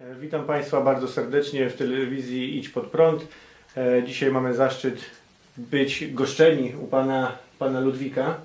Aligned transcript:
E, 0.00 0.14
Witam 0.14 0.44
Państwa 0.44 0.80
bardzo 0.80 1.08
serdecznie 1.08 1.70
w 1.70 1.76
telewizji 1.76 2.58
Idź 2.58 2.68
Pod 2.68 2.86
Prąd. 2.86 3.26
E, 3.76 4.02
Dzisiaj 4.04 4.30
mamy 4.32 4.54
zaszczyt 4.54 5.00
być 5.56 6.12
goszczeni 6.12 6.72
u 6.82 6.86
Pana, 6.86 7.32
pana 7.58 7.80
Ludwika, 7.80 8.36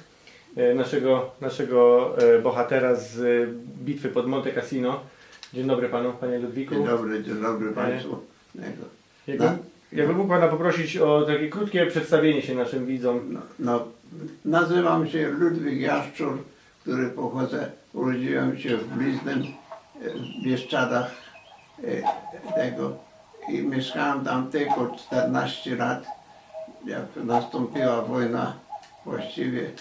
e, 0.57 0.73
naszego, 0.73 1.31
naszego 1.41 2.15
bohatera 2.43 2.95
z 2.95 3.49
bitwy 3.83 4.09
pod 4.09 4.27
Monte 4.27 4.51
Cassino. 4.51 4.99
Dzień 5.53 5.67
dobry 5.67 5.89
Panu, 5.89 6.13
Panie 6.13 6.39
Ludwiku. 6.39 6.75
Dzień 6.75 6.85
dobry, 6.85 7.23
dzień 7.23 7.41
dobry 7.41 7.71
Państwu. 7.71 8.17
Jakby, 9.27 9.45
jakby 9.91 10.13
mógł 10.13 10.29
Pana 10.29 10.47
poprosić 10.47 10.97
o 10.97 11.21
takie 11.21 11.49
krótkie 11.49 11.85
przedstawienie 11.85 12.41
się 12.41 12.55
naszym 12.55 12.85
widzom. 12.85 13.19
No, 13.29 13.39
no, 13.59 13.87
nazywam 14.45 15.07
się 15.07 15.29
Ludwik 15.29 15.79
Jaszczur, 15.79 16.37
który 16.81 17.09
pochodzę, 17.09 17.71
urodziłem 17.93 18.57
się 18.57 18.77
w 18.77 18.87
Bliznem, 18.87 19.43
w 20.41 20.45
Bieszczadach 20.45 21.24
tego 22.55 22.97
i 23.49 23.61
mieszkałem 23.61 24.25
tam 24.25 24.51
tylko 24.51 24.95
14 24.97 25.75
lat, 25.75 26.05
jak 26.85 27.01
nastąpiła 27.15 28.01
wojna 28.01 28.59
właściwie. 29.05 29.71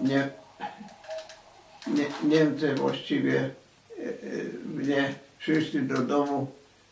Nie, 0.00 0.28
nie, 1.86 2.04
Niemcy 2.36 2.74
właściwie 2.74 3.40
e, 3.40 4.02
e, 4.02 4.08
mnie 4.64 5.14
przyszli 5.38 5.82
do 5.82 5.98
domu, 5.98 6.46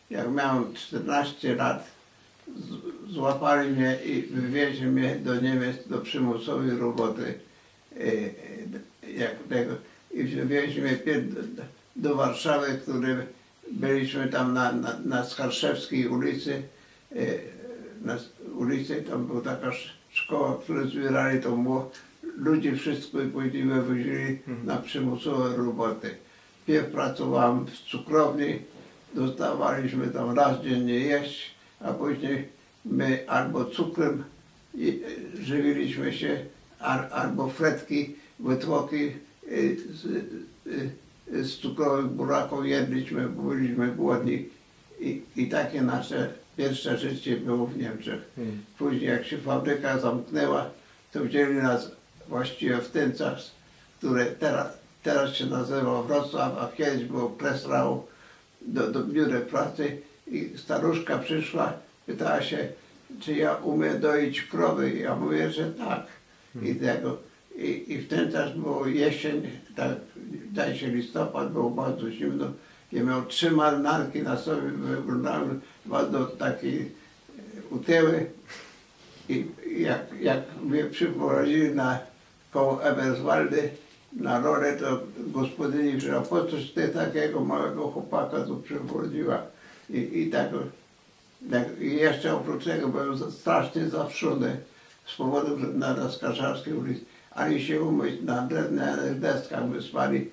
jak 0.09 0.31
miałem 0.31 0.73
14 0.73 1.55
lat, 1.55 1.87
złapali 3.09 3.69
mnie 3.69 3.97
i 4.05 4.21
wywieźli 4.21 4.87
mnie 4.87 5.15
do 5.15 5.41
Niemiec 5.41 5.87
do 5.87 5.97
przymusowej 5.97 6.77
roboty. 6.77 7.39
e, 7.97 8.03
e, 8.03 9.11
Jak 9.11 9.35
tego, 9.49 9.73
I 10.11 10.23
wywieźli 10.23 10.81
mnie 10.81 10.97
do 11.95 12.15
Warszawy, 12.15 12.79
który 12.83 13.27
byliśmy 13.71 14.27
tam 14.27 14.53
na, 14.53 14.71
na, 14.71 14.99
na 15.05 15.25
Skarszewskiej 15.25 16.07
ulicy. 16.07 16.61
e, 17.15 17.25
Na 18.01 18.17
ulicy 18.55 19.01
tam 19.01 19.27
była 19.27 19.41
taka 19.41 19.67
sz- 19.67 19.91
szkoła, 20.09 20.57
którą 20.63 20.87
zbierali 20.87 21.41
to 21.41 21.51
było 21.51 21.91
ludzi 22.37 22.71
wszystko 22.75 23.21
i 23.21 23.27
później 23.27 23.63
wywozili 23.63 24.39
na 24.63 24.77
przymusowe 24.77 25.57
roboty. 25.57 26.15
Pierw 26.67 26.91
pracowałem 26.91 27.65
w 27.65 27.71
cukrowni, 27.71 28.59
dostawaliśmy 29.15 30.07
tam 30.07 30.35
raz 30.37 30.61
dziennie 30.63 30.99
jeść, 30.99 31.51
a 31.79 31.93
później 31.93 32.47
my 32.85 33.29
albo 33.29 33.65
cukrem 33.65 34.23
e, 34.75 34.77
żywiliśmy 35.43 36.13
się, 36.13 36.45
al- 36.79 37.07
albo 37.11 37.49
fretki, 37.49 38.15
wytłoki 38.39 39.11
z, 39.93 40.05
e, 40.05 40.71
z 41.31 41.57
cukrowych 41.57 42.05
buraków 42.05 42.65
jedliśmy, 42.65 43.29
bo 43.29 43.41
byliśmy 43.41 43.87
głodni. 43.87 44.49
I, 44.99 45.21
I 45.35 45.49
takie 45.49 45.81
nasze 45.81 46.33
pierwsze 46.57 46.97
życie 46.97 47.37
było 47.37 47.67
w 47.67 47.77
Niemczech. 47.77 48.21
Hmm. 48.35 48.63
Później 48.77 49.09
jak 49.09 49.25
się 49.25 49.37
fabryka 49.37 49.99
zamknęła, 49.99 50.69
to 51.11 51.23
wzięli 51.23 51.55
nas 51.55 51.91
właściwie 52.27 52.77
w 52.77 52.89
ten 52.89 53.15
czas, 53.15 53.51
które 53.97 54.25
teraz, 54.25 54.67
teraz 55.03 55.35
się 55.35 55.45
nazywa 55.45 56.03
Wrocław, 56.03 56.57
a 56.57 56.77
kiedyś 56.77 57.03
było 57.03 57.29
Presrau, 57.29 58.03
do, 58.61 58.91
do 58.91 59.03
biura 59.03 59.39
pracy 59.39 59.97
i 60.27 60.53
staruszka 60.57 61.17
przyszła, 61.17 61.73
pytała 62.05 62.41
się, 62.41 62.67
czy 63.19 63.33
ja 63.33 63.55
umiem 63.55 63.99
doić 63.99 64.41
krowy. 64.41 64.93
Ja 64.93 65.15
mówię, 65.15 65.51
że 65.51 65.71
tak. 65.71 66.07
I, 66.61 66.75
tego, 66.75 67.17
i, 67.61 67.93
I 67.93 67.97
w 67.97 68.07
ten 68.07 68.31
czas 68.31 68.57
było 68.57 68.87
jesień, 68.87 69.41
tak, 69.75 69.91
zdaje 70.51 70.77
się 70.77 70.87
listopad, 70.87 71.53
było 71.53 71.69
bardzo 71.69 72.11
zimno. 72.11 72.45
Ja 72.91 73.03
miał 73.03 73.25
trzy 73.25 73.51
marynarki 73.51 74.21
na 74.21 74.37
sobie, 74.37 74.61
wyglądały 74.71 75.59
bardzo 75.85 76.25
takie 76.25 76.85
utyły. 77.69 78.25
I 79.29 79.45
jak, 79.77 80.01
jak 80.21 80.39
mnie 80.63 80.83
przyprowadzili 80.83 81.75
na 81.75 81.99
koło 82.51 82.83
Eberswaldy 82.83 83.69
na 84.13 84.39
rolę, 84.39 84.77
to 84.77 84.99
gospodyni 85.17 85.91
powiedziała, 85.91 86.21
po 86.21 86.45
coś 86.45 86.71
ty 86.71 86.87
takiego 86.87 87.39
małego 87.39 87.87
chłopaka 87.87 88.39
tu 88.39 88.57
przyprowadziła. 88.57 89.41
I, 89.89 90.19
i 90.19 90.29
tak, 90.29 90.49
tak, 91.51 91.81
i 91.81 91.95
jeszcze 91.95 92.35
oprócz 92.35 92.63
tego 92.63 92.87
byłem 92.87 93.31
strasznie 93.31 93.89
zawszony 93.89 94.57
z 95.05 95.15
powodu, 95.15 95.57
na 95.57 95.95
Raskarszarskiej 95.95 96.73
ulicy, 96.73 97.05
ani 97.31 97.61
się 97.61 97.81
umyć 97.81 98.21
na 98.21 98.41
drewnianych 98.41 99.19
deskach 99.19 99.69
my 99.69 99.81
spali 99.81 100.29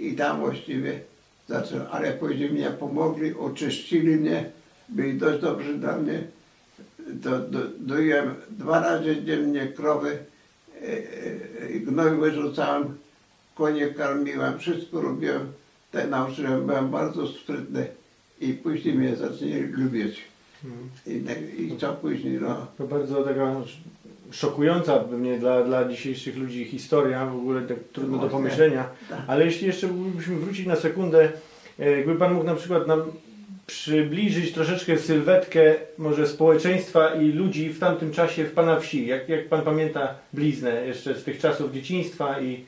i 0.00 0.14
tam 0.14 0.40
właściwie 0.40 1.00
zacząłem, 1.48 1.86
ale 1.90 2.12
później 2.12 2.50
mnie 2.50 2.70
pomogli, 2.70 3.34
oczyścili 3.34 4.16
mnie, 4.16 4.50
byli 4.88 5.18
dość 5.18 5.40
dobrzy 5.42 5.74
dla 5.74 5.96
mnie 5.96 6.22
do, 7.12 7.38
do, 7.38 7.58
doiłem 7.78 8.34
dwa 8.50 8.80
razy 8.80 9.24
dziennie 9.24 9.66
krowy, 9.66 10.18
e, 10.82 10.86
e, 11.62 11.70
i 11.70 11.80
gnoj 11.80 12.16
wyrzucałem, 12.20 12.96
konie 13.54 13.86
karmiłem, 13.86 14.58
wszystko 14.58 15.00
robiłem. 15.00 15.52
Tak 15.92 16.10
nauczyłem, 16.10 16.66
byłem 16.66 16.90
bardzo 16.90 17.26
sprytny 17.26 17.86
i 18.40 18.52
później 18.52 18.94
mnie 18.94 19.16
zaczęli 19.16 19.60
lubić. 19.60 20.24
Hmm. 20.62 20.88
I, 21.06 21.20
tak- 21.20 21.58
i 21.58 21.76
co 21.76 21.92
później, 21.92 22.38
no. 22.40 22.66
To 22.78 22.86
bardzo 22.86 23.24
taka 23.24 23.54
szokująca 24.36 24.98
pewnie 24.98 25.38
dla, 25.38 25.64
dla 25.64 25.88
dzisiejszych 25.88 26.36
ludzi 26.36 26.64
historia, 26.64 27.26
w 27.26 27.36
ogóle 27.36 27.62
tak 27.62 27.76
trudno 27.92 28.18
do 28.18 28.28
pomyślenia. 28.28 28.88
Tak. 29.10 29.18
Ale 29.26 29.44
jeśli 29.44 29.66
jeszcze 29.66 29.86
mógłbyśmy 29.86 30.36
wrócić 30.36 30.66
na 30.66 30.76
sekundę, 30.76 31.28
e, 31.78 31.90
jakby 31.90 32.14
Pan 32.14 32.34
mógł 32.34 32.46
na 32.46 32.54
przykład 32.54 32.86
nam 32.86 33.02
przybliżyć 33.66 34.52
troszeczkę 34.52 34.98
sylwetkę 34.98 35.74
może 35.98 36.26
społeczeństwa 36.26 37.14
i 37.14 37.32
ludzi 37.32 37.68
w 37.68 37.78
tamtym 37.78 38.12
czasie 38.12 38.44
w 38.44 38.52
Pana 38.52 38.80
wsi. 38.80 39.06
Jak, 39.06 39.28
jak 39.28 39.48
Pan 39.48 39.62
pamięta 39.62 40.14
bliznę 40.32 40.86
jeszcze 40.86 41.14
z 41.14 41.24
tych 41.24 41.38
czasów 41.38 41.72
dzieciństwa 41.72 42.40
i, 42.40 42.64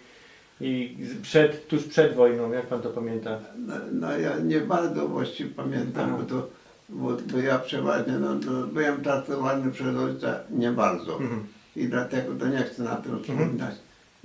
i 0.60 0.96
przed, 1.22 1.68
tuż 1.68 1.84
przed 1.84 2.14
wojną, 2.14 2.52
jak 2.52 2.66
Pan 2.66 2.82
to 2.82 2.90
pamięta? 2.90 3.38
No, 3.58 3.74
no 3.92 4.18
ja 4.18 4.38
nie 4.38 4.60
bardzo 4.60 5.08
właściwie 5.08 5.50
pamiętam, 5.50 6.16
bo, 6.16 6.22
to, 6.22 6.48
bo, 6.88 7.16
bo 7.32 7.38
ja 7.38 7.58
przeważnie 7.58 8.12
no, 8.12 8.34
no, 8.34 8.66
byłem 8.66 9.02
traktowany 9.02 9.72
przez 9.72 9.96
ojca 9.96 10.40
nie 10.50 10.72
bardzo. 10.72 11.12
Mhm. 11.12 11.57
I 11.78 11.88
dlatego 11.88 12.34
to 12.34 12.48
nie 12.48 12.58
chcę 12.58 12.82
na 12.82 12.96
tym 12.96 13.22
wspominać. 13.22 13.74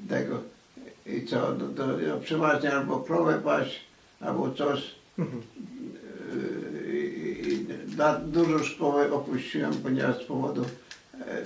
Tego. 0.10 0.40
I 1.06 1.26
co, 1.26 1.56
to 1.76 2.00
ja 2.00 2.18
przeważnie 2.18 2.74
albo 2.74 3.00
krowę 3.00 3.42
paść, 3.44 3.82
albo 4.20 4.52
coś. 4.52 4.96
Mhm. 5.20 5.42
Yy, 6.36 7.04
I, 7.50 7.68
dużo 8.26 8.64
szkoły 8.64 9.14
opuściłem, 9.14 9.74
ponieważ 9.74 10.24
z 10.24 10.24
powodu 10.24 10.66
e, 11.22 11.44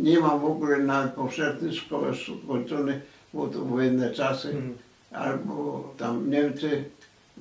nie 0.00 0.20
mam 0.20 0.40
w 0.40 0.44
ogóle 0.44 0.78
nawet 0.78 1.12
powszechnej 1.12 1.74
szkoły 1.74 2.12
skończonej, 2.44 3.00
bo 3.34 3.46
to 3.46 3.64
wojenne 3.64 4.10
czasy 4.10 4.48
Mhm. 4.48 4.74
albo 5.12 5.94
tam 5.98 6.30
Niemcy 6.30 6.84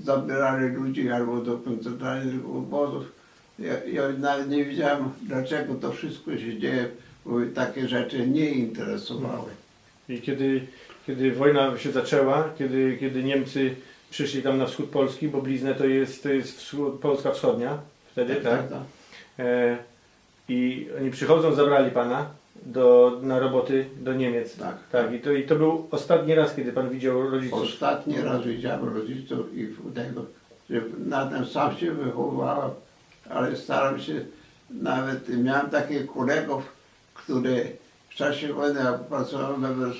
zabierali 0.03 0.75
ludzi 0.75 1.09
albo 1.09 1.41
do 1.41 1.57
koncentracyjnych 1.57 2.45
obozów. 2.45 3.11
Ja, 3.59 3.83
ja 3.83 4.09
nawet 4.19 4.49
nie 4.49 4.65
wiedziałem, 4.65 5.09
dlaczego 5.21 5.75
to 5.75 5.91
wszystko 5.91 6.37
się 6.37 6.59
dzieje, 6.59 6.89
takie 7.55 7.87
rzeczy 7.87 8.27
nie 8.27 8.49
interesowały. 8.49 9.51
I 10.09 10.21
kiedy, 10.21 10.67
kiedy 11.07 11.31
wojna 11.31 11.77
się 11.77 11.91
zaczęła, 11.91 12.49
kiedy, 12.57 12.97
kiedy 12.99 13.23
Niemcy 13.23 13.75
przyszli 14.09 14.41
tam 14.41 14.57
na 14.57 14.65
wschód 14.65 14.89
Polski, 14.89 15.27
bo 15.27 15.41
bliznę 15.41 15.75
to 15.75 15.85
jest, 15.85 16.23
to 16.23 16.29
jest 16.29 16.57
wschód, 16.57 16.99
Polska 16.99 17.31
Wschodnia 17.31 17.77
wtedy, 18.11 18.35
tak? 18.35 18.61
E, 19.39 19.77
I 20.49 20.87
oni 21.01 21.11
przychodzą, 21.11 21.55
zabrali 21.55 21.91
pana 21.91 22.29
do, 22.65 23.19
na 23.21 23.39
roboty 23.39 23.85
do 24.01 24.13
Niemiec. 24.13 24.57
Tak. 24.57 24.75
tak. 24.91 25.13
I, 25.13 25.19
to, 25.19 25.31
I 25.31 25.43
to 25.43 25.55
był 25.55 25.87
ostatni 25.91 26.35
raz, 26.35 26.55
kiedy 26.55 26.73
pan 26.73 26.89
widział 26.89 27.29
rodziców. 27.29 27.61
Ostatni 27.61 28.21
raz 28.21 28.43
widziałem 28.43 28.95
rodziców 28.95 29.57
i 29.57 29.67
tego, 29.95 30.25
na 31.05 31.25
tym 31.25 31.45
sam 31.45 31.77
się 31.77 31.91
wychowywałem, 31.91 32.71
ale 33.29 33.55
staram 33.55 33.99
się, 33.99 34.25
nawet 34.69 35.43
miałem 35.43 35.69
takich 35.69 36.07
kolegów, 36.07 36.74
który 37.25 37.77
w 38.09 38.15
czasie 38.15 38.53
wojny 38.53 38.79
jak 38.79 39.03
pracowałem 39.03 39.61
we 39.61 39.91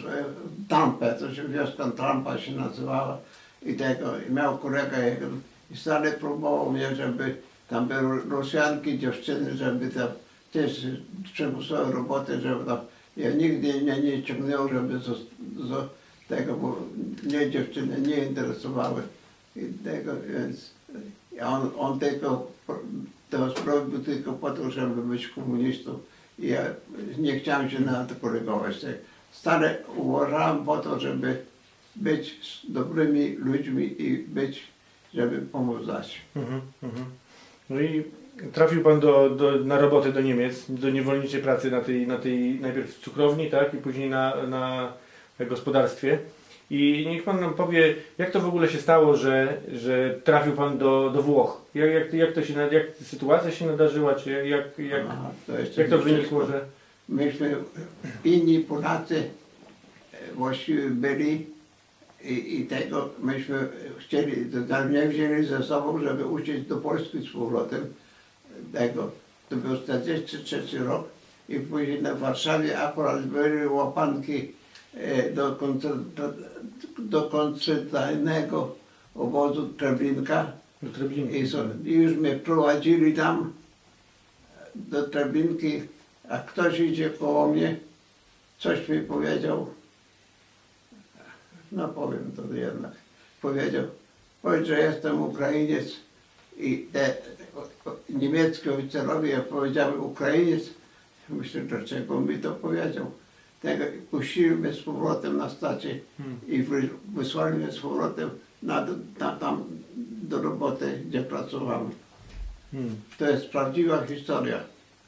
Trampę, 0.70 1.16
to 1.20 1.36
się 1.36 1.48
wioska 1.48 1.92
Trampa 1.92 2.38
się 2.38 2.52
nazywała 2.52 3.18
i 3.66 3.74
tego, 3.74 4.06
i 4.30 4.32
miał 4.32 4.58
kolega 4.58 5.00
jeden 5.00 5.42
i 5.72 5.78
stale 5.78 6.12
próbował 6.12 6.72
mnie, 6.72 6.96
żeby 6.96 7.36
tam 7.70 7.88
były 7.88 8.22
Rosjanki, 8.30 9.00
dziewczyny, 9.00 9.58
żeby 9.58 9.90
tam 9.90 10.08
też 10.52 10.86
przymusowe 11.34 11.92
roboty, 11.92 12.42
żeby 12.42 12.66
tam, 12.66 12.78
ja 13.18 13.30
nigdy 13.30 13.82
mnie 13.82 14.00
nie 14.00 14.24
ciągnęło, 14.24 14.68
żeby 14.68 15.00
z, 15.00 15.06
z 15.68 15.90
tego, 16.28 16.56
bo 16.56 16.80
mnie 17.24 17.52
dziewczyny 17.52 18.02
nie 18.02 18.18
interesowały 18.18 19.02
i 19.56 19.62
tego, 19.84 20.12
więc 20.30 20.70
on, 21.42 21.72
on 21.78 22.00
tylko 22.00 22.52
to 23.30 23.50
zrobił 23.50 24.00
tylko 24.00 24.34
po 24.34 24.52
to, 24.52 24.72
żeby 24.72 25.02
być 25.02 25.28
komunistą 25.28 26.00
ja 26.40 26.62
nie 27.18 27.40
chciałem 27.40 27.70
się 27.70 27.80
na 27.80 28.06
to 28.06 28.16
kolegować. 28.16 28.82
Tak. 28.82 28.92
Stale 29.32 29.78
uważałem 29.96 30.66
po 30.66 30.78
to, 30.78 31.00
żeby 31.00 31.38
być 31.96 32.40
z 32.42 32.72
dobrymi 32.72 33.36
ludźmi 33.36 34.02
i 34.02 34.18
być 34.18 34.76
żeby 35.16 35.42
pomóc 35.42 35.86
dać. 35.86 36.22
Mhm, 36.36 36.62
mhm. 36.84 37.06
No 37.70 37.82
i 37.82 38.04
trafił 38.54 38.84
pan 38.84 39.00
do, 39.00 39.30
do, 39.30 39.52
na 39.52 39.80
robotę 39.80 40.12
do 40.12 40.22
Niemiec, 40.22 40.66
do 40.70 40.90
niewolniczej 40.90 41.42
pracy 41.42 41.72
na 41.72 41.82
tej, 41.82 42.08
na 42.08 42.18
tej 42.18 42.60
najpierw 42.60 42.96
w 42.96 43.04
cukrowni, 43.04 43.50
tak, 43.50 43.74
i 43.74 43.78
później 43.78 44.10
na, 44.10 44.46
na 44.48 44.94
gospodarstwie. 45.40 46.20
I 46.70 47.08
niech 47.10 47.24
pan 47.24 47.40
nam 47.40 47.54
powie, 47.54 47.96
jak 48.18 48.32
to 48.32 48.40
w 48.40 48.48
ogóle 48.48 48.70
się 48.70 48.78
stało, 48.78 49.16
że, 49.16 49.58
że 49.74 50.20
trafił 50.24 50.54
pan 50.54 50.78
do, 50.78 51.10
do 51.10 51.22
Włoch? 51.22 51.62
Jak, 51.76 51.90
jak, 51.92 52.14
jak 52.14 52.34
to 52.34 52.44
się, 52.44 52.54
jak 52.72 52.84
sytuacja 53.02 53.52
się 53.52 53.66
nadarzyła, 53.66 54.16
czy 54.16 54.32
jak, 54.32 54.46
jak, 54.46 54.80
jak, 54.80 55.02
Aha, 55.10 55.32
to 55.48 55.82
jak 55.82 55.90
to 55.90 55.98
wynikło, 55.98 56.46
że... 56.46 56.66
Myśmy, 57.10 57.56
inni 58.24 58.60
Polacy 58.60 59.24
e, 60.14 60.34
właściwie 60.34 60.90
byli 60.90 61.46
i, 62.24 62.62
i 62.62 62.66
tego 62.66 63.10
myśmy 63.20 63.68
chcieli, 63.98 64.46
to 64.70 64.86
nie 64.90 65.08
wzięli 65.08 65.46
ze 65.46 65.64
sobą, 65.64 66.00
żeby 66.00 66.26
uciec 66.26 66.68
do 66.68 66.78
Polski 66.78 67.28
z 67.28 67.34
powrotem. 67.34 67.94
Tego, 68.74 69.12
to 69.50 69.56
był 69.56 69.78
43 69.78 70.80
rok 70.80 71.08
i 71.50 71.60
później 71.60 72.02
na 72.02 72.16
Warszawie 72.16 72.80
akurat 72.80 73.26
były 73.26 73.70
łapanki 73.70 74.52
do, 75.34 75.56
koncert- 75.56 76.34
do, 76.98 77.30
koncentracyjnego 77.30 78.76
obozu 79.16 79.68
Treblinka. 79.68 80.52
I, 81.32 81.48
so, 81.48 81.64
I 81.86 81.94
już 81.94 82.14
mnie 82.18 82.36
prowadzili 82.36 83.14
tam 83.14 83.54
do 84.76 85.04
Treblinki, 85.04 85.82
a 86.30 86.38
ktoś 86.38 86.80
idzie 86.80 87.10
koło 87.10 87.48
mnie, 87.48 87.76
coś 88.60 88.90
mi 88.90 89.00
powiedział, 89.00 89.68
no 91.72 91.88
powiem 91.88 92.32
to 92.36 92.54
jednak, 92.54 92.92
powiedział, 93.42 93.84
powiedz, 94.42 94.68
że 94.68 94.80
jestem 94.80 95.22
Ukrainiec 95.22 95.94
i 96.58 96.88
te 96.94 97.16
niemieckie 98.10 98.74
oficerowie 98.74 99.30
ja 99.30 99.42
powiedziałem 99.42 100.04
Ukrainiec, 100.04 100.64
myślę, 101.30 101.62
dlaczego 101.62 102.22
mi 102.22 102.38
to 102.38 102.52
powiedział. 102.52 103.12
Tego 103.66 103.86
puścili 104.12 104.50
mnie 104.52 104.74
z 104.74 104.82
powrotem 104.82 105.38
na 105.38 105.50
stację 105.50 106.00
Hmm. 106.18 106.40
i 106.48 106.64
wy- 106.64 106.90
wysłali 107.16 107.58
mnie 107.58 107.72
z 107.72 107.80
powrotem 107.80 108.30
na, 108.64 108.88
na, 109.20 109.32
tam 109.36 109.64
do 110.24 110.42
roboty, 110.42 111.02
gdzie 111.10 111.22
pracowałem. 111.22 111.90
Hmm. 112.72 112.96
To 113.20 113.30
jest 113.30 113.50
prawdziwa 113.50 114.06
historia. 114.08 114.60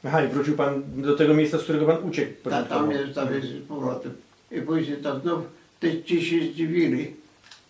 Aha, 0.04 0.24
i 0.24 0.28
wrócił 0.28 0.56
pan 0.56 0.84
do 1.02 1.16
tego 1.16 1.34
miejsca, 1.34 1.58
z 1.58 1.64
którego 1.64 1.86
pan 1.86 2.04
uciekł. 2.10 2.32
Ta, 2.44 2.50
tam 2.50 2.64
początkowo. 2.64 2.88
mnie 3.04 3.14
zawieźli 3.14 3.60
z 3.60 3.68
powrotem. 3.68 4.14
I 4.52 4.62
później 4.62 4.98
to 4.98 5.20
znów 5.20 5.40
te 5.80 6.04
ci 6.04 6.26
się 6.26 6.42
zdziwili, 6.52 7.16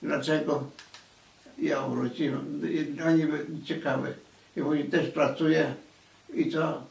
dlaczego 0.02 0.64
ja 1.62 1.88
wróciłem. 1.88 2.62
I 2.72 3.02
Oni 3.02 3.26
byli 3.26 3.64
ciekawi. 3.64 4.10
I 4.58 4.62
później 4.62 4.86
też 4.90 5.08
pracuję 5.10 5.74
i 6.34 6.52
co? 6.52 6.84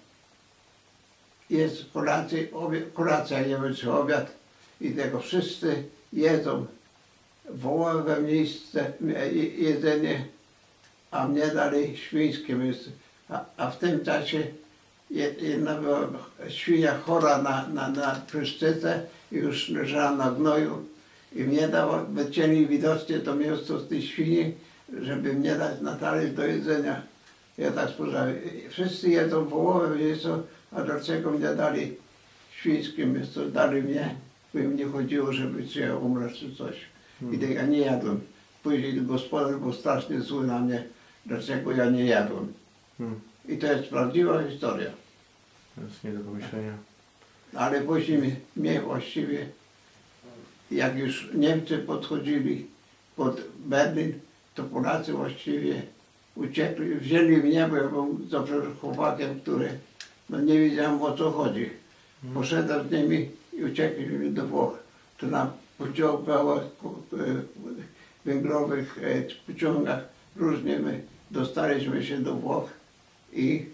Jest 1.51 1.85
kolacja, 1.93 2.39
obie, 2.53 2.81
kolacja, 2.95 3.41
nie 3.41 3.47
wiem 3.63 3.75
czy 3.75 3.93
obiad 3.93 4.31
i 4.81 4.91
tego 4.91 5.21
wszyscy 5.21 5.83
jedzą 6.13 6.67
wołowe 7.51 8.21
miejsce, 8.23 8.93
e, 9.17 9.33
je- 9.33 9.49
jedzenie, 9.57 10.25
a 11.11 11.29
mnie 11.29 11.47
dali 11.47 11.97
świńskie 11.97 12.55
miejsce. 12.55 12.91
A, 13.29 13.45
a 13.57 13.71
w 13.71 13.79
tym 13.79 14.05
czasie 14.05 14.47
je- 15.11 15.35
jedna 15.41 15.79
świnia 16.49 16.99
chora 16.99 17.43
na, 17.43 17.69
na, 17.69 17.89
na 17.89 18.21
pryszczycę 18.31 19.03
i 19.33 19.37
już 19.37 19.69
leżała 19.69 20.11
na 20.17 20.31
gnoju 20.31 20.85
i 21.37 21.45
mnie 21.45 21.69
dało, 21.69 21.99
wycięli 22.09 22.67
widocznie 22.67 23.19
to 23.19 23.35
mięso 23.35 23.79
z 23.81 23.89
tej 23.89 24.03
świni, 24.03 24.55
żeby 25.03 25.33
mnie 25.33 25.55
dać 25.55 25.81
na 25.81 25.97
talerz 25.97 26.31
do 26.31 26.47
jedzenia. 26.47 27.03
Ja 27.59 27.71
tak 27.73 27.91
spojrzałem, 27.91 28.37
wszyscy 28.71 29.09
jedzą 29.11 29.45
wołowe 29.45 29.97
mięso, 29.97 30.43
a 30.77 30.83
dlaczego 30.83 31.31
mnie 31.31 31.55
dali 31.55 31.95
świńskie 32.51 33.07
mięso, 33.07 33.47
dali 33.49 33.83
mnie, 33.83 34.15
bo 34.55 34.61
im 34.61 34.77
nie 34.77 34.85
chodziło, 34.85 35.33
żeby 35.33 35.69
czy 35.69 35.81
ja 35.81 35.97
umrę 35.97 36.31
czy 36.31 36.55
coś. 36.57 36.77
I 37.33 37.39
tego 37.39 37.53
ja 37.55 37.67
nie 37.67 37.79
jadłem. 37.79 38.21
Później 38.63 39.03
gospodarz 39.03 39.57
był 39.57 39.73
strasznie 39.73 40.21
zły 40.21 40.47
na 40.47 40.59
mnie, 40.59 40.85
dlaczego 41.27 41.73
ja 41.73 41.91
nie 41.91 42.05
jadłem. 42.05 42.53
Hmm. 42.99 43.21
I 43.49 43.59
to 43.59 43.67
jest 43.67 43.89
prawdziwa 43.89 44.43
historia. 44.51 44.91
To 45.75 45.81
jest 45.83 46.05
nie 46.05 46.11
do 46.11 46.21
pomyślenia. 46.21 46.73
Ale 47.55 47.81
później 47.81 48.19
mnie- 48.19 48.37
mnie 48.57 48.81
właściwie, 48.81 49.47
jak 50.71 50.97
już 50.99 51.29
Niemcy 51.35 51.79
podchodzili 51.79 52.67
pod 53.17 53.41
Berlin, 53.67 54.13
to 54.55 54.63
Polacy 54.65 55.13
właściwie 55.13 55.83
uciekli, 56.35 56.95
wzięli 56.95 57.37
mnie, 57.37 57.67
bo 57.71 57.77
ja 57.77 57.89
byłem 57.89 58.29
zawsze 58.31 58.55
chłopakiem, 58.81 59.41
który 59.41 59.69
no 60.31 60.41
nie 60.41 60.61
wiedziałem 60.61 61.03
o 61.03 61.17
co 61.17 61.31
chodzi. 61.31 61.71
Poszedłem 62.35 62.89
z 62.89 62.93
nimi 62.93 63.29
i 63.53 63.65
uciekliśmy 63.65 64.31
do 64.31 64.47
Włoch. 64.47 64.79
To 65.19 65.27
na 65.27 65.53
pociągach 65.79 66.63
e, 66.63 66.65
węglowych 68.25 68.99
e, 69.03 69.53
pociągach 69.53 70.09
różnie 70.37 70.79
my 70.79 71.01
dostaliśmy 71.31 72.05
się 72.05 72.19
do 72.19 72.35
Włoch 72.35 72.71
i, 73.33 73.67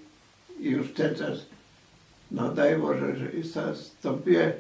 już 0.61 0.93
ten 0.93 1.15
czas 1.15 1.39
no 2.31 2.53
daj 2.53 2.77
Boże, 2.77 3.17
że 3.17 3.43
zastąpiłem. 3.43 4.53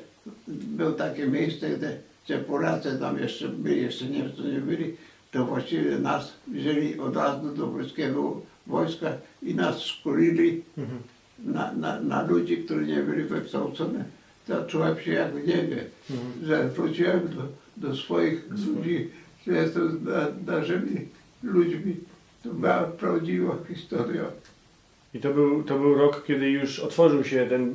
Było 0.49 0.93
takie 0.93 1.27
miejsce, 1.27 1.71
gdzie, 1.71 1.99
gdzie 2.25 2.39
Polacy 2.39 2.99
tam 2.99 3.19
jeszcze 3.19 3.49
byli, 3.49 3.83
jeszcze 3.83 4.05
Niemcy 4.05 4.43
nie 4.43 4.61
byli, 4.61 4.97
to 5.33 5.45
właściwie 5.45 5.99
nas 5.99 6.33
wzięli 6.47 6.99
od 6.99 7.17
razu 7.17 7.55
do 7.55 7.67
polskiego 7.67 8.41
wojska 8.67 9.13
i 9.43 9.55
nas 9.55 9.81
szkolili 9.81 10.63
Mhm. 10.79 10.99
Na, 11.45 11.73
na, 11.73 12.01
na 12.01 12.23
ludzi, 12.27 12.57
którzy 12.57 12.87
nie 12.87 13.03
byli 13.03 13.25
wykształceni. 13.25 13.99
To 14.47 14.65
czułem 14.67 15.01
się 15.01 15.13
jak 15.13 15.33
w 15.35 15.47
niebie, 15.47 15.85
Mhm. 16.11 16.33
że 16.47 16.69
wróciłem 16.69 17.21
do, 17.29 17.43
do 17.89 17.97
swoich 17.97 18.45
ludzi, 18.51 19.11
że 19.47 19.53
jestem 19.53 20.05
na, 20.05 20.53
naszymi 20.53 21.09
ludźmi. 21.43 21.97
To 22.43 22.49
była 22.49 22.83
prawdziwa 22.83 23.57
historia. 23.69 24.23
I 25.15 25.19
to 25.21 25.35
był, 25.35 25.63
to 25.63 25.79
był 25.79 25.95
rok, 25.95 26.25
kiedy 26.27 26.51
już 26.51 26.79
otworzył 26.81 27.25
się 27.25 27.47
ten 27.47 27.63
e, 27.63 27.73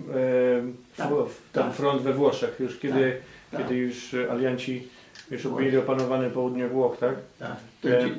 Tak, 0.98 1.10
tam 1.54 1.64
tak. 1.64 1.74
front 1.74 2.02
we 2.02 2.14
Włoszech, 2.14 2.60
już 2.60 2.80
kiedy, 2.80 3.18
tak. 3.52 3.62
kiedy 3.62 3.76
już 3.76 4.14
alianci 4.32 4.88
już 5.32 5.46
objęli 5.46 5.78
opanowane 5.78 6.30
południe 6.30 6.68
Włoch, 6.68 6.98
tak? 7.00 7.16
Tak, 7.40 7.56
to 7.82 7.90
E. 7.90 8.10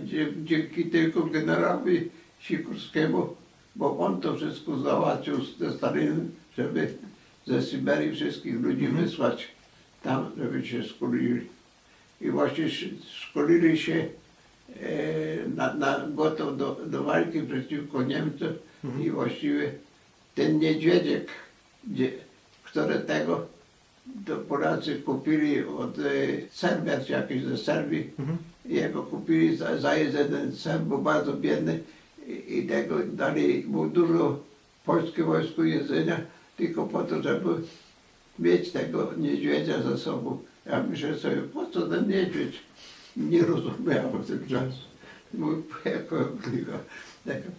dzięki 0.44 0.84
tylko 0.84 1.22
generałowi 1.22 2.08
Sikorskiemu, 2.40 3.36
bo 3.78 3.98
on 3.98 4.20
to 4.20 4.36
wszystko 4.36 4.78
załatwił 4.78 5.36
ze 5.58 5.72
Stalinem, 5.72 6.30
żeby 6.56 6.94
ze 7.46 7.62
Syberii 7.62 8.12
wszystkich 8.14 8.60
ludzi 8.60 8.84
Mhm. 8.84 9.04
wysłać 9.04 9.48
tam, 10.02 10.30
żeby 10.38 10.66
się 10.66 10.82
szkolili. 10.84 11.40
I 12.20 12.30
właśnie 12.30 12.64
sz- 12.64 13.04
szkolili 13.10 13.78
się 13.78 13.94
e, 13.94 14.08
na, 15.56 15.74
na 15.74 16.06
gotów 16.14 16.58
do, 16.58 16.76
do 16.86 17.02
walki 17.02 17.40
przeciwko 17.42 18.02
Niemcom 18.02 18.52
Mhm. 18.84 19.04
i 19.04 19.10
właściwie 19.10 19.72
ten 20.34 20.58
niedźwiedziek, 20.58 21.26
gdzie, 21.86 22.10
które 22.64 22.98
tego 22.98 23.46
to 24.26 24.36
Polacy 24.36 24.94
kupili 25.02 25.64
od 25.64 25.98
e, 25.98 26.02
Serbian, 26.50 27.04
czy 27.04 27.12
jakiś 27.12 27.42
ze 27.44 27.58
Serbii, 27.58 28.10
Mhm. 28.18 28.38
jego 28.66 29.02
kupili 29.02 29.56
za, 29.56 29.78
za 29.78 29.94
jeden 29.96 30.56
Serb, 30.56 30.82
był 30.82 30.98
bardzo 30.98 31.32
biedny 31.32 31.80
i, 32.28 32.58
i 32.58 32.66
tego 32.66 32.98
dali 33.12 33.64
mu 33.66 33.86
dużo 33.86 34.40
polskie 34.86 35.24
wojsko 35.24 35.64
jedzenia, 35.64 36.20
tylko 36.56 36.86
po 36.86 37.02
to, 37.04 37.22
żeby 37.22 37.48
mieć 38.38 38.70
tego 38.72 39.10
niedźwiedzia 39.18 39.82
ze 39.82 39.98
sobą. 39.98 40.38
Ja 40.66 40.82
myślę 40.90 41.18
sobie, 41.18 41.36
po 41.36 41.66
co 41.66 41.88
ten 41.88 42.08
niedźwiedź? 42.08 42.58
Nie 43.16 43.42
rozumiałem 43.42 44.22
w 44.22 44.26
tym 44.26 44.46
czasie. 44.48 44.78
Mój 45.34 45.54
jako 45.84 46.16
tego. 46.44 46.72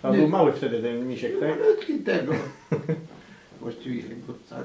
A 0.04 0.12
był 0.12 0.28
mały 0.28 0.54
wtedy 0.54 0.82
ten 0.82 1.08
misiek, 1.08 1.40
tak? 1.40 1.60
Malutki 1.60 2.00
tego. 2.00 2.34
Właściwie 3.62 3.96
jego 3.96 4.34
ca- 4.50 4.64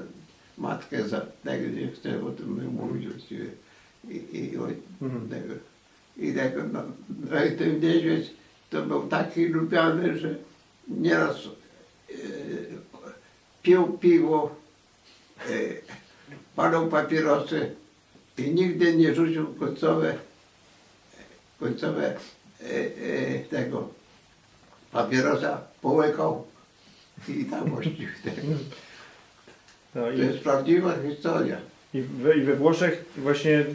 matkę 0.57 1.07
za 1.07 1.21
tego 1.43 1.69
nie 1.79 1.87
chcę 1.87 2.23
o 2.25 2.31
tym 2.31 2.69
mówić 2.73 3.07
właściwie. 3.07 3.45
I, 4.09 4.37
i, 4.37 4.57
o, 4.57 4.67
Mhm. 5.01 5.29
tego, 5.29 5.53
I 6.17 6.33
tego, 6.33 6.61
no, 6.73 6.83
no 7.31 7.45
i 7.45 7.51
ten 7.57 7.79
niedźwiedź 7.79 8.31
to 8.69 8.81
był 8.81 9.07
taki 9.07 9.45
lubiany, 9.45 10.17
że 10.17 10.35
nieraz 10.87 11.35
e, 11.35 12.13
pił 13.63 13.97
piwo, 13.97 14.55
e, 15.39 15.51
palał 16.55 16.87
papierosy 16.87 17.75
i 18.37 18.51
nigdy 18.51 18.95
nie 18.95 19.15
rzucił 19.15 19.53
końcowe, 19.53 20.17
końcowe 21.59 22.15
e, 22.61 22.65
e, 22.65 23.39
tego 23.39 23.89
papierosa, 24.91 25.61
połykał 25.81 26.45
i 27.27 27.45
tam 27.45 27.69
właściwie. 27.69 28.07
No 29.95 30.01
To 30.01 30.11
jest 30.11 30.39
prawdziwa 30.39 30.93
historia. 31.07 31.57
i, 31.93 32.01
we, 32.01 32.37
I 32.37 32.41
we 32.41 32.55
Włoszech 32.55 33.05
właśnie 33.17 33.65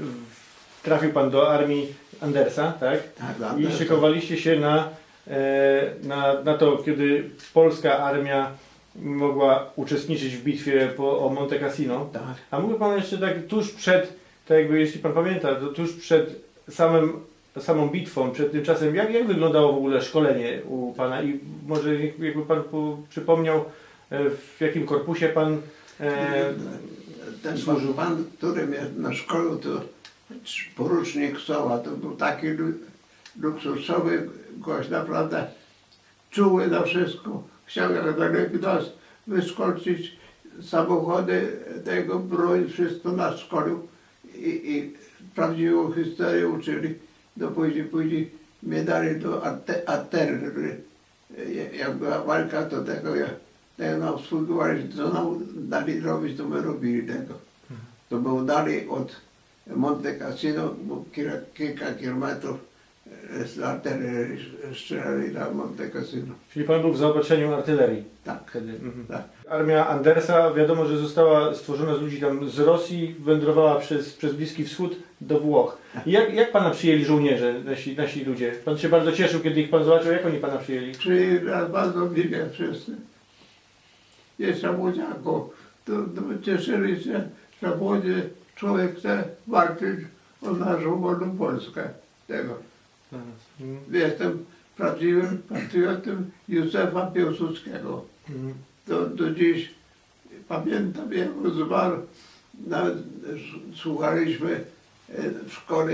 trafił 0.82 1.12
pan 1.12 1.30
do 1.30 1.50
armii 1.52 1.86
Andersa, 2.20 2.72
tak? 2.80 3.12
Tak, 3.14 3.40
I 3.40 3.44
Andersa. 3.44 3.78
szykowaliście 3.78 4.36
się 4.36 4.60
na 4.60 4.88
e, 5.26 5.90
na, 6.02 6.42
na 6.42 6.58
to, 6.58 6.76
kiedy 6.76 7.30
polska 7.54 7.98
armia 7.98 8.50
mogła 8.96 9.70
uczestniczyć 9.76 10.36
w 10.36 10.42
bitwie 10.44 10.88
po, 10.96 11.26
o 11.26 11.28
Monte 11.28 11.58
Cassino. 11.58 12.08
Tak. 12.12 12.22
A 12.50 12.60
mógłby 12.60 12.78
Pan 12.78 12.96
jeszcze 12.96 13.18
tak 13.18 13.46
tuż 13.46 13.72
przed, 13.72 14.12
tak 14.48 14.58
jakby 14.58 14.80
jeśli 14.80 15.00
Pan 15.00 15.12
pamięta, 15.12 15.54
to 15.54 15.66
tuż 15.66 15.92
przed 15.92 16.44
samym, 16.70 17.20
samą 17.60 17.88
bitwą, 17.88 18.30
przed 18.30 18.52
tym 18.52 18.64
czasem, 18.64 18.94
jak, 18.94 19.10
jak 19.14 19.26
wyglądało 19.26 19.72
w 19.72 19.76
ogóle 19.76 20.02
szkolenie 20.02 20.60
u 20.68 20.92
Pana 20.92 21.22
i 21.22 21.40
może 21.66 21.94
jakby 21.96 22.42
Pan 22.48 22.62
po, 22.62 22.96
przypomniał, 23.08 23.64
e, 24.10 24.30
w 24.30 24.60
jakim 24.60 24.86
korpusie 24.86 25.28
Pan 25.28 25.60
e, 26.00 26.52
Ten 27.42 27.58
służył. 27.58 27.94
pan, 27.94 28.24
który 28.38 28.66
mnie 28.66 28.80
na 28.96 29.12
szkole, 29.14 29.56
to 29.62 29.68
porucznik 30.76 31.38
Soła, 31.40 31.78
to 31.78 31.90
był 31.90 32.16
taki 32.16 32.48
lu- 32.48 32.74
luksusowy 33.40 34.28
gość, 34.58 34.90
naprawdę 34.90 35.46
czuły 36.30 36.66
na 36.66 36.82
wszystko. 36.82 37.42
Chciał 37.64 37.92
jak 37.92 38.18
najlepiej 38.18 38.60
nas 38.60 38.84
wyskoczyć, 39.26 40.16
samochody, 40.62 41.58
tego 41.84 42.18
broń, 42.18 42.68
wszystko 42.68 43.12
nas 43.12 43.38
szkolił 43.40 43.88
i, 44.34 44.48
i 44.48 44.94
prawdziwą 45.34 45.92
historię 45.92 46.48
uczyli. 46.48 46.94
No 47.36 47.48
później, 47.48 47.84
później 47.84 48.30
mnie 48.62 48.84
dali 48.84 49.20
do 49.20 49.40
arte- 49.40 49.82
artylerii. 49.86 50.90
Jak 51.78 51.94
była 51.94 52.22
walka, 52.24 52.62
to 52.62 52.84
tego 52.84 53.16
ja 53.16 53.26
tego 53.76 53.98
nam 53.98 54.18
współgrywali, 54.18 54.88
co 54.96 55.08
nam 55.08 55.38
dali 55.54 56.00
robić, 56.00 56.38
to 56.38 56.44
my 56.48 56.62
robili 56.62 57.06
tego. 57.06 57.34
To 58.08 58.16
było 58.16 58.42
dalej 58.42 58.88
od 58.88 59.16
Monte 59.66 60.14
Cassino, 60.18 60.74
bo 60.82 61.04
kilka, 61.14 61.36
kilka 61.54 61.94
kilometrów 61.94 62.70
z 63.46 63.60
artylerii 63.60 64.38
strzelali 64.74 65.34
na 65.34 65.50
Monte 65.50 65.88
Cassino. 65.88 66.34
czyli 66.52 66.64
Pan 66.64 66.80
był 66.80 66.92
w 66.92 66.98
zaopatrzeniu 66.98 67.54
artylerii 67.54 68.04
Tak, 68.24 68.38
wtedy. 68.50 68.70
Mhm. 68.72 69.06
tak. 69.06 69.22
Armia 69.48 69.88
Andersa, 69.88 70.52
wiadomo, 70.54 70.86
że 70.86 70.98
została 70.98 71.54
stworzona 71.54 71.94
z 71.96 72.00
ludzi 72.00 72.20
tam 72.20 72.50
z 72.50 72.58
Rosji, 72.58 73.14
wędrowała 73.18 73.80
przez, 73.80 74.14
przez 74.14 74.32
Bliski 74.34 74.64
Wschód 74.64 74.96
do 75.20 75.40
Włoch. 75.40 75.78
I 76.06 76.10
jak, 76.12 76.34
jak 76.34 76.52
Pana 76.52 76.70
przyjęli 76.70 77.04
żołnierze, 77.04 77.54
nasi, 77.64 77.96
nasi 77.96 78.24
ludzie? 78.24 78.52
Pan 78.64 78.78
się 78.78 78.88
bardzo 78.88 79.12
cieszył, 79.12 79.40
kiedy 79.40 79.60
ich 79.60 79.70
Pan 79.70 79.84
zobaczył, 79.84 80.12
jak 80.12 80.26
oni 80.26 80.38
Pana 80.38 80.56
przyjęli? 80.58 80.92
Przyjęli 80.92 81.44
nas 81.44 81.70
bardzo 81.70 82.06
miłe 82.06 82.50
wszyscy. 82.52 82.92
Jeszcze 84.38 84.72
młodziaków, 84.72 85.50
to, 85.84 85.92
to 85.92 86.42
cieszyli 86.42 87.04
się, 87.04 87.28
że 87.62 87.76
młody 87.76 88.30
człowiek 88.56 88.98
chce 88.98 89.24
walczyć 89.46 90.00
o 90.42 90.50
naszą 90.50 91.00
wolną 91.00 91.36
Polskę. 91.38 91.88
Tego. 92.26 92.54
Mhm. 93.12 93.78
Jestem 93.92 94.44
prawdziwym 94.76 95.42
patriotem 95.48 96.30
Józefa 96.48 97.06
Piłsudskiego. 97.06 98.04
Mhm. 98.30 98.54
Do, 98.86 99.06
do 99.06 99.30
dziś 99.30 99.70
pamiętam, 100.48 101.12
jak 101.12 101.28
on 101.44 101.54
zmarł. 101.54 101.96
Nawet 102.66 102.98
słuchaliśmy 103.74 104.64
e, 105.08 105.30
w 105.48 105.52
szkole 105.52 105.92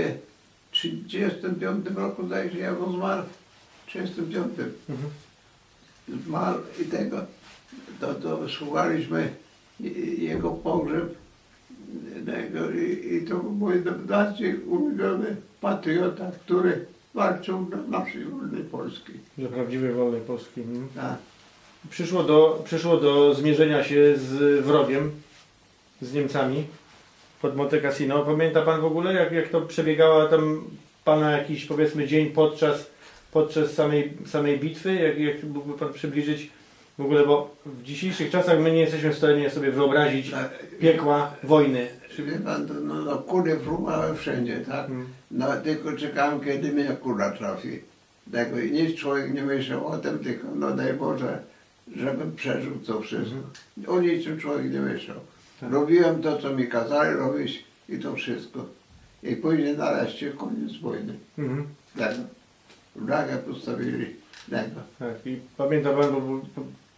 w 0.71 0.81
1935 0.81 1.97
roku, 1.97 2.25
zdaje 2.25 2.51
się, 2.51 2.57
jak 2.57 2.81
on 2.81 2.93
zmarł. 2.93 3.23
W 3.87 3.91
1935 3.91 4.73
Mhm. 4.89 5.09
zmarł 6.25 6.59
i 6.81 6.85
tego, 6.85 7.25
to, 7.99 8.13
to 8.13 8.49
słuchaliśmy 8.49 9.33
jego 10.17 10.51
pogrzeb 10.51 11.15
i, 12.75 13.15
i 13.15 13.21
to 13.21 13.35
był 13.35 13.51
mój 13.51 13.75
najbardziej 13.85 14.55
ulubiony 14.55 15.35
patriota, 15.61 16.31
który 16.45 16.85
walczył 17.13 17.65
dla 17.65 17.99
naszej 17.99 18.25
wolnej 18.25 18.63
Polski. 18.63 19.13
Do 19.37 19.49
prawdziwej 19.49 19.93
wolnej 19.93 20.21
Polski. 20.21 20.61
Tak. 20.95 21.17
Przyszło 21.89 22.23
do, 22.23 22.61
przyszło 22.65 22.97
do 22.97 23.33
zmierzenia 23.33 23.83
się 23.83 24.17
z 24.17 24.63
wrogiem, 24.65 25.11
z 26.01 26.13
Niemcami 26.13 26.63
pod 27.41 27.55
Monte 27.55 27.81
Cassino. 27.81 28.25
Pamięta 28.25 28.61
Pan 28.61 28.81
w 28.81 28.85
ogóle, 28.85 29.13
jak, 29.13 29.31
jak 29.31 29.49
to 29.49 29.61
przebiegała 29.61 30.27
tam 30.27 30.63
Pana 31.03 31.31
jakiś 31.31 31.65
powiedzmy 31.65 32.07
dzień 32.07 32.29
podczas, 32.29 32.89
podczas 33.31 33.73
samej, 33.73 34.13
samej 34.25 34.59
bitwy? 34.59 34.95
Jak, 34.95 35.19
jak 35.19 35.43
mógłby 35.43 35.73
Pan 35.77 35.93
przybliżyć 35.93 36.49
w 36.97 37.01
ogóle, 37.01 37.25
bo 37.25 37.55
w 37.65 37.83
dzisiejszych 37.83 38.31
czasach 38.31 38.59
my 38.59 38.71
nie 38.71 38.79
jesteśmy 38.79 39.09
w 39.09 39.17
stanie 39.17 39.49
sobie 39.49 39.71
wyobrazić 39.71 40.31
Tak. 40.31 40.77
piekła 40.79 41.33
wojny. 41.43 41.87
Wie 42.19 42.39
pan, 42.39 42.67
to, 42.67 42.73
no, 42.73 42.93
no, 42.93 43.17
kule 43.17 43.57
fruwały 43.57 44.15
wszędzie, 44.15 44.59
tak? 44.59 44.85
Mhm. 44.85 45.07
No, 45.31 45.47
tylko 45.63 45.93
czekałem, 45.93 46.39
kiedy 46.39 46.71
mnie 46.71 46.85
kula 47.01 47.31
trafi. 47.31 47.79
Tego 48.31 48.59
i 48.59 48.71
nic 48.71 48.95
człowiek 48.99 49.33
nie 49.33 49.43
myślał 49.43 49.87
o 49.87 49.97
tym, 49.97 50.19
tylko 50.19 50.47
no 50.55 50.71
daj 50.71 50.93
Boże, 50.93 51.39
żebym 51.95 52.35
przeżył 52.35 52.73
to 52.87 53.01
wszystko. 53.01 53.37
O 53.87 54.01
niczym 54.01 54.39
człowiek 54.39 54.71
nie 54.71 54.79
myślał. 54.79 55.17
Tak. 55.59 55.71
Robiłem 55.71 56.21
to, 56.21 56.37
co 56.37 56.53
mi 56.53 56.67
kazali 56.67 57.15
robić 57.15 57.63
i 57.89 57.99
to 57.99 58.15
wszystko. 58.15 58.65
I 59.23 59.35
później 59.35 59.77
nareszcie 59.77 60.31
koniec 60.31 60.77
wojny. 60.81 61.13
Mhm. 61.37 61.67
Tego. 61.97 62.23
Flagę 63.05 63.37
postawili. 63.37 64.15
Tego. 64.49 64.81
Tak, 64.99 65.25
i 65.25 65.39
pamięta 65.57 65.93
Pan, 65.93 66.11
bo 66.11 66.21
bo 66.21 66.41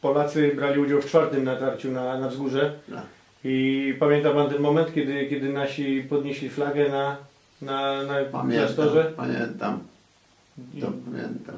Polacy 0.01 0.51
brali 0.55 0.79
udział 0.79 1.01
w 1.01 1.05
czwartym 1.05 1.43
natarciu 1.43 1.91
na, 1.91 2.19
na 2.19 2.27
wzgórze. 2.29 2.73
No. 2.87 3.01
I 3.43 3.93
pamięta 3.99 4.31
Pan 4.33 4.49
ten 4.49 4.61
moment, 4.61 4.93
kiedy, 4.93 5.25
kiedy 5.27 5.49
nasi 5.53 6.03
podnieśli 6.09 6.49
flagę 6.49 6.89
na, 6.89 7.17
na, 7.61 8.03
na 8.03 8.13
Pamiętam, 8.13 8.49
klasztorze? 8.65 9.13
pamiętam. 9.17 9.79
I- 10.73 10.81
To 10.81 10.87
pamiętam. 11.05 11.55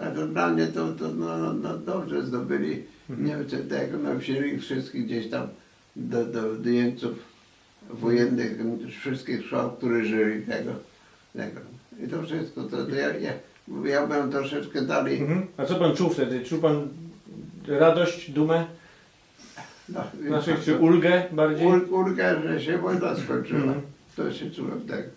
Ale 0.00 0.14
to 0.14 0.26
dla 0.26 0.48
mnie 0.48 0.66
to, 0.66 0.92
to 0.92 1.08
no, 1.08 1.38
no, 1.38 1.52
no 1.52 1.76
dobrze 1.78 2.22
zdobyli 2.22 2.82
Mhm. 3.10 3.28
Niemcy 3.28 3.56
tego, 3.58 3.98
no 3.98 4.14
wzięli 4.14 4.54
ich 4.54 4.60
wszystkich 4.62 5.04
gdzieś 5.06 5.30
tam 5.30 5.48
do, 5.96 6.24
do, 6.24 6.70
jeńców 6.70 7.12
wojennych, 7.90 8.58
wszystkich 9.00 9.46
szkoł, 9.46 9.70
którzy 9.70 10.04
żyli 10.04 10.42
tego, 10.42 10.70
tego. 11.32 11.60
I 12.04 12.08
to 12.08 12.22
wszystko, 12.22 12.62
to, 12.62 12.84
to 12.84 12.94
ja, 12.94 13.06
ja, 13.16 13.32
ja 13.84 14.06
byłem 14.06 14.30
troszeczkę 14.30 14.82
dalej, 14.82 15.18
Mhm. 15.20 15.46
A 15.56 15.64
co 15.64 15.74
Pan 15.74 15.96
czuł 15.96 16.10
wtedy? 16.10 16.40
Czuł 16.44 16.58
Pan 16.60 16.88
radość, 17.78 18.30
dumę 18.30 18.64
no, 19.88 20.04
naszych, 20.18 20.64
czy 20.64 20.78
ulgę 20.78 21.22
bardziej? 21.32 21.66
ul, 21.66 21.86
ulgę, 21.90 22.36
że 22.44 22.62
się 22.62 22.78
wojna 22.78 23.16
skończyła. 23.16 23.60
Mhm. 23.60 23.80
To 24.16 24.32
się 24.32 24.50
czułem 24.50 24.80
tego. 24.80 25.08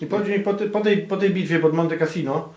I 0.00 0.06
po, 0.06 0.20
tej- 0.20 0.40
po, 0.40 0.80
tej, 0.80 0.98
po 0.98 1.16
tej 1.16 1.30
bitwie 1.30 1.58
pod 1.58 1.74
Monte 1.74 1.98
Cassino, 1.98 2.52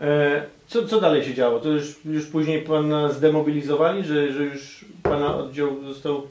e, 0.00 0.42
co, 0.68 0.88
co 0.88 1.00
dalej 1.00 1.24
się 1.24 1.34
działo? 1.34 1.60
To 1.60 1.68
już, 1.68 2.00
już 2.04 2.26
później 2.26 2.62
Pana 2.62 3.12
zdemobilizowali, 3.12 4.04
że, 4.04 4.32
że 4.32 4.44
już 4.44 4.84
Pana 5.02 5.36
oddział 5.36 5.84
został... 5.84 6.26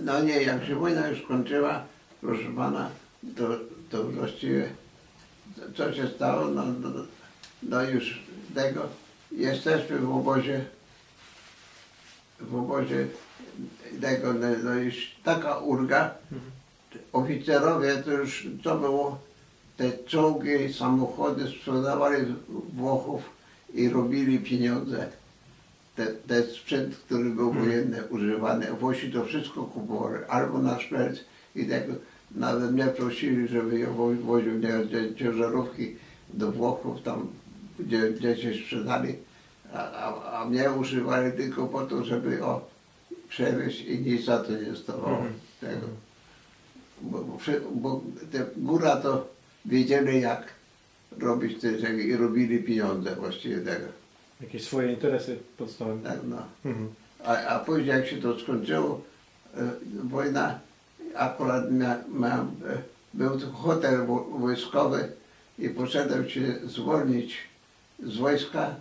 No 0.00 0.20
nie, 0.20 0.42
jak 0.42 0.64
się 0.64 0.74
wojna 0.74 1.08
już 1.08 1.22
skończyła, 1.22 1.84
proszę 2.20 2.44
pana, 2.56 2.88
to, 3.36 3.48
to 3.90 4.04
właściwie 4.04 4.68
co 5.76 5.92
się 5.92 6.08
stało, 6.08 6.48
no, 6.48 6.62
no, 6.82 6.90
no 7.62 7.82
już 7.82 8.22
tego, 8.54 8.80
jesteśmy 9.32 9.98
w 9.98 10.16
obozie, 10.16 10.64
w 12.40 12.56
obozie 12.56 13.06
tego, 14.00 14.32
no, 14.34 14.46
no 14.64 14.74
już 14.74 15.16
taka 15.24 15.58
ulga, 15.58 16.14
oficerowie 17.12 17.96
to 17.96 18.12
już, 18.12 18.48
co 18.64 18.78
było, 18.78 19.18
te 19.76 19.92
czołgi, 20.06 20.72
samochody 20.72 21.48
sprzedawali 21.48 22.24
z 22.24 22.28
Włochów 22.76 23.22
i 23.74 23.88
robili 23.88 24.38
pieniądze. 24.38 25.08
Te, 25.96 26.06
ten 26.06 26.42
sprzęt, 26.42 26.96
który 26.96 27.30
był 27.30 27.52
wojenny, 27.52 28.04
używany, 28.10 28.66
Włosi 28.72 29.12
to 29.12 29.24
wszystko 29.24 29.62
kupowali, 29.64 30.24
albo 30.28 30.58
na 30.58 30.80
szmelc 30.80 31.18
i 31.56 31.66
tego. 31.66 31.94
Nawet 32.34 32.72
mnie 32.72 32.86
prosili, 32.86 33.48
żeby 33.48 33.78
ja 33.78 33.90
wo- 33.90 34.14
woził 34.14 34.52
mnie 34.52 34.70
ciężarówki 35.16 35.96
do 36.28 36.52
Włochów, 36.52 37.02
tam 37.02 37.26
gdzie, 37.78 38.10
gdzie 38.10 38.36
się 38.36 38.54
sprzedali, 38.54 39.14
a, 39.74 39.90
a, 39.90 40.38
a 40.40 40.44
mnie 40.44 40.70
używali 40.70 41.32
tylko 41.32 41.66
po 41.66 41.86
to, 41.86 42.04
żeby 42.04 42.44
o, 42.44 42.68
przewieźć 43.28 43.80
i 43.80 43.98
nic 43.98 44.24
za 44.24 44.38
to 44.38 44.52
nie 44.52 44.62
dostawało 44.70 45.16
Mhm. 45.16 45.32
tego. 45.60 45.86
Bo, 47.00 47.18
bo, 47.18 47.38
bo 47.70 48.00
te 48.32 48.46
góra 48.56 48.96
to 48.96 49.28
wiedzieli 49.64 50.20
jak 50.20 50.46
robić 51.18 51.60
te 51.60 51.78
rzeczy 51.78 52.02
i 52.02 52.16
robili 52.16 52.58
pieniądze 52.62 53.16
właściwie 53.16 53.56
tego. 53.58 53.86
Jakieś 54.40 54.64
swoje 54.64 54.92
interesy 54.92 55.38
podstawem. 55.58 56.02
Tak, 56.02 56.18
no. 56.24 56.36
Mhm. 56.64 56.88
A, 57.24 57.36
a 57.36 57.58
później 57.58 57.86
jak 57.88 58.06
się 58.06 58.16
to 58.20 58.38
skończyło, 58.38 59.00
e, 59.56 59.70
wojna, 60.04 60.58
akurat 61.14 61.70
mia, 61.70 61.96
miałem, 62.18 62.46
e, 62.46 62.78
był 63.14 63.40
tu 63.40 63.50
hotel 63.52 64.06
wo, 64.06 64.24
wojskowy 64.24 65.08
i 65.58 65.68
poszedłem 65.68 66.28
się 66.28 66.40
zwolnić 66.64 67.36
z 68.02 68.16
wojska. 68.16 68.74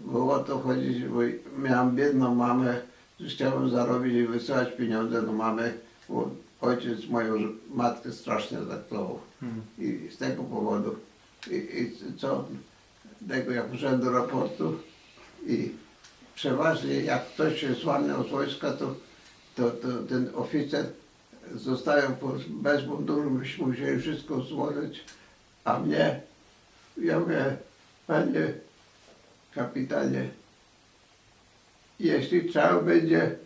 Bo 0.00 0.32
o 0.32 0.38
to 0.38 0.58
chodzić, 0.58 1.04
bo 1.04 1.20
miałem 1.58 1.96
biedną 1.96 2.34
mamę, 2.34 2.80
chciałem 3.28 3.70
zarobić 3.70 4.14
i 4.14 4.26
wysyłać 4.26 4.68
pieniądze 4.76 5.22
do 5.22 5.32
mamy, 5.32 5.74
bo 6.08 6.30
ojciec 6.60 7.08
moją 7.08 7.34
matkę 7.74 8.12
strasznie 8.12 8.58
zaklował. 8.58 9.18
Mhm. 9.42 9.62
I 9.78 10.10
z 10.14 10.16
tego 10.16 10.42
powodu. 10.42 10.96
I, 11.50 11.54
i 11.54 11.92
co? 12.18 12.44
tego 13.28 13.52
jak 13.52 13.66
poszedłem 13.66 14.00
do 14.00 14.12
raportu 14.12 14.78
i 15.46 15.72
przeważnie 16.34 16.94
jak 16.94 17.26
ktoś 17.26 17.60
się 17.60 17.74
złamał 17.74 18.28
z 18.28 18.30
wojska, 18.30 18.72
to, 18.72 18.94
to, 19.56 19.70
to 19.70 19.88
ten 20.08 20.30
oficer 20.34 20.86
zostają 21.54 22.16
bez 22.48 22.86
munduru, 22.86 23.30
myśmy 23.30 23.66
musieli 23.66 24.02
wszystko 24.02 24.40
złożyć, 24.40 25.04
a 25.64 25.78
mnie, 25.78 26.20
ja 26.96 27.20
mówię, 27.20 27.56
panie 28.06 28.54
kapitanie, 29.54 30.28
jeśli 32.00 32.48
trzeba 32.48 32.80
będzie, 32.80 33.36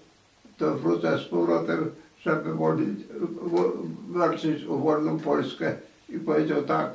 to 0.59 0.75
wrócę 0.75 1.19
z 1.19 1.25
powrotem, 1.25 1.91
żeby 2.25 2.55
wolić, 2.55 2.99
wo- 3.43 3.73
walczyć 4.09 4.65
o 4.65 4.77
wolną 4.77 5.19
Polskę. 5.19 5.77
I 6.09 6.19
powiedział 6.19 6.62
tak, 6.62 6.95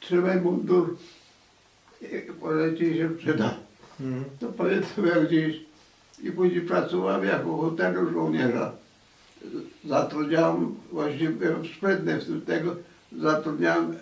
trzymaj 0.00 0.40
mundur, 0.40 0.96
i 2.02 2.32
poleci 2.40 2.96
się 2.96 3.10
przyda. 3.10 3.54
Mhm. 4.00 4.24
To 4.40 4.46
pamiętam 4.46 5.06
jak 5.06 5.26
gdzieś 5.26 5.56
i 6.22 6.32
później 6.32 6.60
pracowałem 6.60 7.24
jako 7.24 7.56
hotelu 7.56 8.10
żołnierza. 8.12 8.72
Zatrudniałem, 9.84 10.74
właściwie 10.92 11.28
byłem 11.28 11.66
sprytny 11.66 12.18
w 12.18 12.24
tym 12.24 12.40
tego, 12.40 12.76
zatrudniałem 13.18 13.96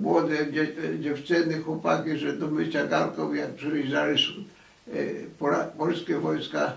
młode 0.00 0.52
dzie, 0.52 0.68
dziewczyny, 1.00 1.58
chłopaki, 1.58 2.18
że 2.18 2.32
do 2.32 2.50
mycia 2.50 2.86
garnków, 2.86 3.36
jak 3.36 3.54
przyjeżdżali 3.54 4.16
e, 4.88 5.70
polskie 5.78 6.18
wojska, 6.18 6.72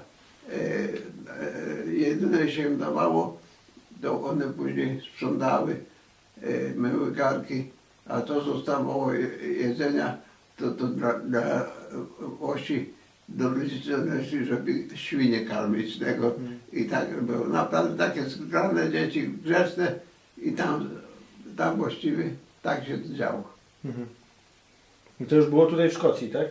e, 0.50 0.55
e, 0.55 1.93
jedyne 1.93 2.51
się 2.51 2.62
im 2.62 2.77
dawało, 2.77 3.39
to 4.01 4.25
one 4.25 4.45
później 4.45 5.01
sprzątały, 5.13 5.75
myły 6.75 7.12
garnki, 7.12 7.63
a 8.05 8.21
to 8.21 8.43
zostawało 8.43 9.13
je- 9.13 9.53
jedzenia, 9.53 10.17
to, 10.57 10.71
to 10.71 10.88
dla, 10.88 11.19
dla 11.19 11.65
osi 12.41 12.89
do 13.29 13.50
ludzi 13.50 13.81
żeby 14.45 14.83
świnie 14.95 15.45
karmić 15.45 16.00
tego. 16.00 16.35
I 16.74 16.85
tak 16.85 17.21
było. 17.21 17.47
Naprawdę 17.47 17.97
takie 17.97 18.24
zgrane 18.24 18.91
dzieci, 18.91 19.29
grzeczne 19.43 20.00
i 20.38 20.51
tam, 20.51 20.89
tam 21.57 21.77
właściwie 21.77 22.29
tak 22.65 22.86
się 22.86 22.98
to 22.98 23.13
działo. 23.13 23.43
Mhm. 23.86 24.07
I 25.22 25.25
to 25.25 25.36
już 25.36 25.45
było 25.50 25.65
tutaj 25.65 25.89
w 25.89 25.93
Szkocji, 25.93 26.29
tak? 26.29 26.48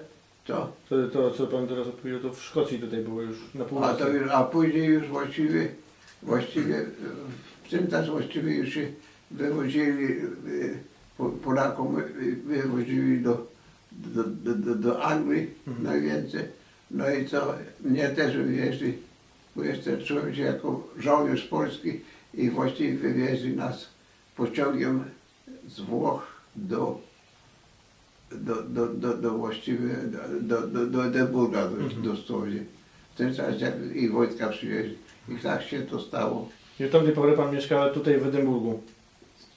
Co? 0.46 0.72
To, 0.88 1.08
to 1.08 1.30
co 1.30 1.46
pan 1.46 1.66
teraz 1.68 1.86
opowiedział, 1.88 2.20
to 2.20 2.32
w 2.32 2.42
Szkocji 2.42 2.78
tutaj 2.78 3.00
było 3.00 3.22
już 3.22 3.36
na 3.54 3.64
A, 3.64 3.68
północy. 3.68 3.98
to 4.04 4.08
już, 4.08 4.30
a 4.30 4.44
później 4.44 4.84
już 4.86 5.08
właściwie, 5.08 5.68
właściwie 6.22 6.84
w 7.64 7.68
tym 7.70 7.86
też 7.86 8.10
właściwie 8.10 8.54
już 8.56 8.74
się 8.74 8.86
wywozili, 9.30 10.04
e, 10.12 10.24
Po- 11.18 11.28
Polakom 11.30 11.98
e, 11.98 12.02
wywozili 12.46 13.20
do, 13.22 13.46
do, 13.92 14.24
do, 14.24 14.54
do, 14.54 14.74
do 14.74 15.02
Anglii 15.04 15.50
Mhm. 15.68 15.86
najwięcej. 15.86 16.42
No 16.90 17.10
i 17.10 17.28
co, 17.28 17.54
mnie 17.84 18.08
też 18.08 18.36
wywieźli, 18.36 18.92
bo 19.56 19.64
jeszcze 19.64 19.98
czułem 19.98 20.34
się 20.34 20.42
jako 20.42 20.88
żołnierz 20.98 21.42
polski 21.44 22.00
i 22.34 22.50
właściwie 22.50 22.98
wywieźli 22.98 23.56
nas 23.56 23.88
pociągiem 24.36 25.04
z 25.68 25.80
Włoch 25.80 26.26
do, 26.56 27.00
do, 28.32 28.62
do, 28.62 28.86
do, 28.86 29.14
do 29.14 29.30
właściwie, 29.30 29.88
do, 30.40 30.66
do, 30.66 30.86
do 30.86 31.04
Edynburga 31.06 31.60
Mhm. 31.62 32.02
dosłownie. 32.02 32.64
W 33.14 33.16
tym 33.16 33.34
czasie 33.34 33.72
i 33.94 34.08
Wojtka 34.08 34.48
przywieźli. 34.48 34.98
I 35.28 35.36
tak 35.36 35.62
się 35.62 35.82
to 35.82 36.00
stało. 36.00 36.48
I 36.80 36.84
od 36.84 36.90
tamtej 36.90 37.12
pory 37.14 37.32
pan 37.36 37.54
mieszka 37.54 37.88
tutaj 37.88 38.18
w 38.18 38.26
Edynburgu. 38.26 38.82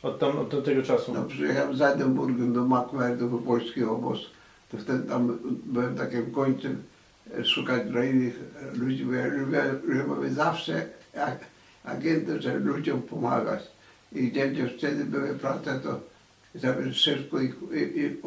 Od, 0.03 0.20
tam, 0.20 0.38
od 0.39 0.50
tamtego 0.50 0.84
czasu. 0.84 1.13
No, 1.13 1.24
przyjechałem 1.24 1.75
z 1.77 1.82
Edynburgiem 1.82 2.53
do 2.53 2.65
McMurdo, 2.65 3.27
do 3.29 3.38
polski 3.38 3.84
obóz. 3.84 4.20
To 4.72 4.77
wtedy 4.77 5.08
tam 5.10 5.38
byłem 5.65 5.96
takim 5.96 6.32
końcem 6.32 6.84
e, 7.39 7.46
szukać 7.46 7.89
dla 7.89 8.06
innych 8.06 8.39
ludzi, 8.74 9.06
bo 9.06 9.13
ja 9.13 9.27
lubię, 9.27 9.63
lubię 9.84 10.30
zawsze 10.30 10.86
agentów, 11.84 12.41
żeby 12.41 12.60
ludziom 12.60 13.02
pomagać. 13.02 13.63
I 14.12 14.28
gdzie 14.32 14.54
dziewczyny 14.54 15.06
były 15.06 15.34
prace, 15.34 15.80
to 15.80 16.00
żeby 16.56 16.93
szybko 16.93 17.39
ich 17.39 17.56
i, 17.74 18.17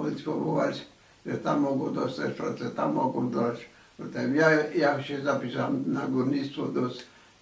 że 1.26 1.38
tam 1.38 1.60
mogą 1.60 1.94
dostać 1.94 2.34
pracę, 2.34 2.70
tam 2.70 2.94
mogą 2.94 3.30
dostać. 3.30 3.68
Potem 3.98 4.36
ja, 4.36 4.66
ja 4.66 5.02
się 5.02 5.22
zapisałem 5.22 5.92
na 5.92 6.06
górnictwo 6.06 6.66
do, 6.66 6.90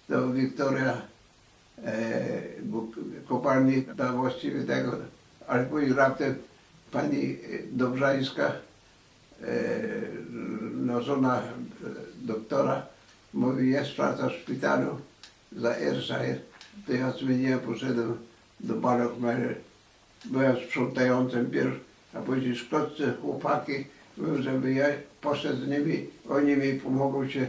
do 0.09 0.33
Wiktoria 0.33 1.01
e, 1.85 2.41
kopalni 3.27 3.83
tam 3.97 4.17
właściwie 4.17 4.63
tego, 4.63 4.91
ale 5.47 5.65
później 5.65 5.93
raptem 5.93 6.35
pani 6.91 7.37
Dobrzańska, 7.71 8.51
e, 9.41 9.53
no 10.73 11.01
żona 11.01 11.41
doktora, 12.21 12.85
mówi 13.33 13.69
jest 13.69 13.91
praca 13.91 14.29
w 14.29 14.33
szpitalu 14.33 14.97
za 15.51 15.69
Ayrshire, 15.69 16.39
to 16.87 16.93
ja 16.93 17.11
zmieniłem, 17.11 17.59
poszedłem 17.59 18.28
do 18.59 18.75
Ballochmere, 18.75 19.55
byłem 20.25 20.55
sprzątającym 20.57 21.51
pierw, 21.51 21.75
a 22.13 22.19
później 22.19 22.55
szkoccy 22.55 23.13
chłopaki, 23.21 23.85
mówią, 24.17 24.41
żeby 24.41 24.73
ja 24.73 24.85
poszedł 25.21 25.65
z 25.65 25.67
nimi, 25.67 26.07
oni 26.29 26.55
mi 26.57 26.73
pomogą 26.79 27.29
się 27.29 27.47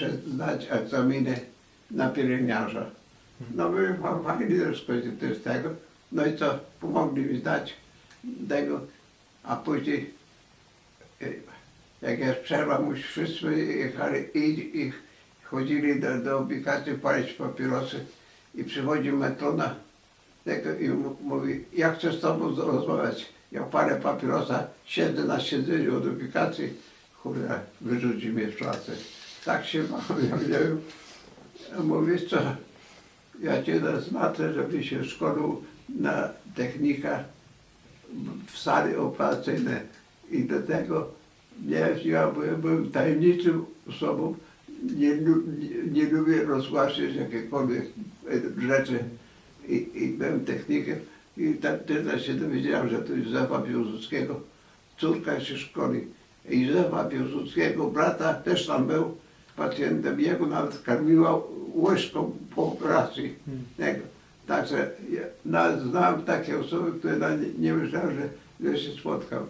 e, 0.00 0.10
zdać 0.26 0.66
egzaminy 0.70 1.40
na 1.90 2.08
pielęgniarza. 2.08 2.90
No 3.54 3.70
fa- 4.02 4.18
fajni 4.18 4.58
rozkości 4.58 5.10
też 5.10 5.38
tego. 5.38 5.70
No 6.12 6.26
i 6.26 6.36
co, 6.36 6.58
pomogli 6.80 7.22
mi 7.22 7.38
zdać 7.38 7.74
tego, 8.48 8.80
a 9.42 9.56
później 9.56 10.10
e, 11.22 11.26
jak 12.02 12.18
jest 12.18 12.40
przerwa, 12.40 12.80
musi 12.80 13.02
wszyscy 13.02 13.56
jechali 13.64 14.24
i, 14.34 14.80
i 14.80 14.92
chodzili 15.44 16.00
do, 16.00 16.18
do 16.18 16.38
ubikacji 16.38 16.94
palić 16.94 17.32
papierosy 17.32 18.04
i 18.54 18.64
przychodzi 18.64 19.12
metrona 19.12 19.74
i 20.80 20.88
mówi, 21.22 21.64
ja 21.72 21.92
chcę 21.92 22.12
z 22.12 22.20
tobą 22.20 22.56
rozmawiać. 22.56 23.26
Ja 23.52 23.62
palę 23.62 23.96
papierosa, 23.96 24.66
siedzę 24.84 25.24
na 25.24 25.40
siedzeniu 25.40 25.96
od 25.96 26.06
ubikacji, 26.06 26.68
kurde, 27.22 27.60
wyrzuci 27.80 28.28
mnie 28.28 28.50
z 28.50 28.54
pracy. 28.54 28.92
Tak 29.44 29.66
się 29.66 29.82
bawię, 30.08 30.28
ja 30.28 30.58
nie 30.58 31.84
Mówisz 31.84 32.24
co, 32.24 32.36
ja 33.42 33.62
cię 33.62 33.80
naznaczę, 33.80 34.52
żeby 34.52 34.84
się 34.84 35.04
szkolił 35.04 35.62
na 35.88 36.28
technika 36.54 37.24
w 38.46 38.58
sali 38.58 38.96
operacyjne 38.96 39.80
i 40.30 40.44
do 40.44 40.62
tego 40.62 41.10
nie, 41.64 41.88
ja 42.04 42.30
byłem, 42.30 42.60
byłem 42.60 42.90
tajemniczym 42.90 43.64
osobą, 43.88 44.34
nie, 44.82 45.16
nie, 45.16 45.34
nie 45.92 46.10
lubię 46.10 46.44
rozgłaszać 46.44 47.14
jakiekolwiek 47.14 47.84
e, 48.28 48.60
rzeczy 48.68 48.98
i, 49.68 50.04
i 50.04 50.08
byłem 50.08 50.44
technikiem 50.44 50.96
i 51.36 51.54
tyle 51.86 52.20
się 52.20 52.34
dowiedziałem, 52.34 52.88
że 52.88 52.98
to 52.98 53.12
Józefa 53.12 53.58
Piłsudskiego, 53.58 54.40
córka 54.98 55.40
się 55.40 55.56
szkoli. 55.56 56.06
I 56.48 56.60
Józefa 56.66 57.04
Piłsudskiego, 57.04 57.86
brata 57.86 58.34
też 58.34 58.66
tam 58.66 58.86
był 58.86 59.16
pacjentem, 59.56 60.20
jego 60.20 60.46
nawet 60.46 60.82
karmiła 60.82 61.40
łyżką 61.74 62.36
po 62.54 62.66
operacji. 62.66 63.34
Tego. 63.76 64.00
Także 64.46 64.90
ja 65.50 65.78
znałem 65.78 66.22
takie 66.22 66.58
osoby, 66.58 66.98
które 66.98 67.38
nie, 67.38 67.46
nie 67.58 67.74
myślałem, 67.74 68.16
że, 68.16 68.28
że 68.70 68.78
się 68.78 68.92
spotkał. 68.92 69.46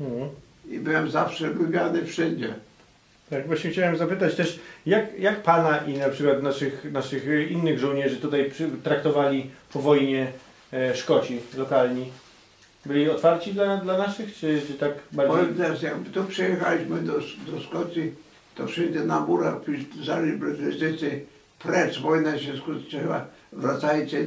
Mhm. 0.00 0.28
I 0.68 0.78
byłem 0.78 1.10
zawsze 1.10 1.48
lubiany 1.48 2.04
wszędzie. 2.04 2.54
Tak, 3.30 3.46
właśnie 3.46 3.70
chciałem 3.70 3.96
zapytać 3.96 4.34
też, 4.34 4.60
jak, 4.86 5.18
jak 5.18 5.42
pana 5.42 5.78
i 5.78 5.98
na 5.98 6.08
przykład 6.08 6.42
naszych, 6.42 6.92
naszych 6.92 7.24
innych 7.50 7.78
żołnierzy 7.78 8.16
tutaj 8.16 8.50
przy, 8.50 8.70
traktowali 8.84 9.50
po 9.72 9.78
wojnie 9.80 10.32
e, 10.72 10.96
Szkoci 10.96 11.40
lokalni? 11.58 12.12
Byli 12.86 13.10
otwarci 13.10 13.52
dla, 13.52 13.76
dla 13.76 13.98
naszych, 13.98 14.34
czy, 14.36 14.62
czy 14.66 14.74
tak 14.74 14.92
bardziej? 15.12 15.36
Powiem 15.36 15.54
też, 15.54 15.82
jak 15.82 15.94
tu 16.14 16.24
przyjechaliśmy 16.24 17.00
do, 17.00 17.12
do 17.52 17.60
Szkocji, 17.60 18.14
to 18.54 18.66
wszędzie 18.66 19.00
na 19.00 19.20
murach 19.20 19.54
pisali 19.64 20.32
Brytyjczycy, 20.32 21.20
precz, 21.58 22.00
wojna 22.00 22.38
się 22.38 22.56
skończyła, 22.56 23.26
wracajcie 23.52 24.18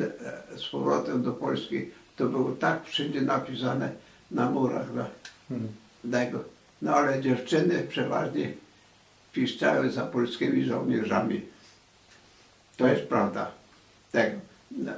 e, 0.53 0.57
z 0.57 0.69
powrotem 0.69 1.23
do 1.23 1.31
Polski. 1.31 1.85
To 2.17 2.25
było 2.25 2.51
tak 2.51 2.85
wszędzie 2.85 3.21
napisane 3.21 3.89
na 4.31 4.49
murach 4.49 4.93
na 4.93 5.05
Mhm. 5.51 5.71
tego. 6.11 6.43
No 6.81 6.95
ale 6.95 7.21
dziewczyny 7.21 7.83
przeważnie 7.89 8.51
piszczały 9.39 9.89
za 9.89 10.05
polskimi 10.05 10.65
żołnierzami. 10.65 11.41
To 12.77 12.87
jest 12.87 13.03
prawda. 13.03 13.51
Tego. 14.11 14.37
Na, 14.71 14.93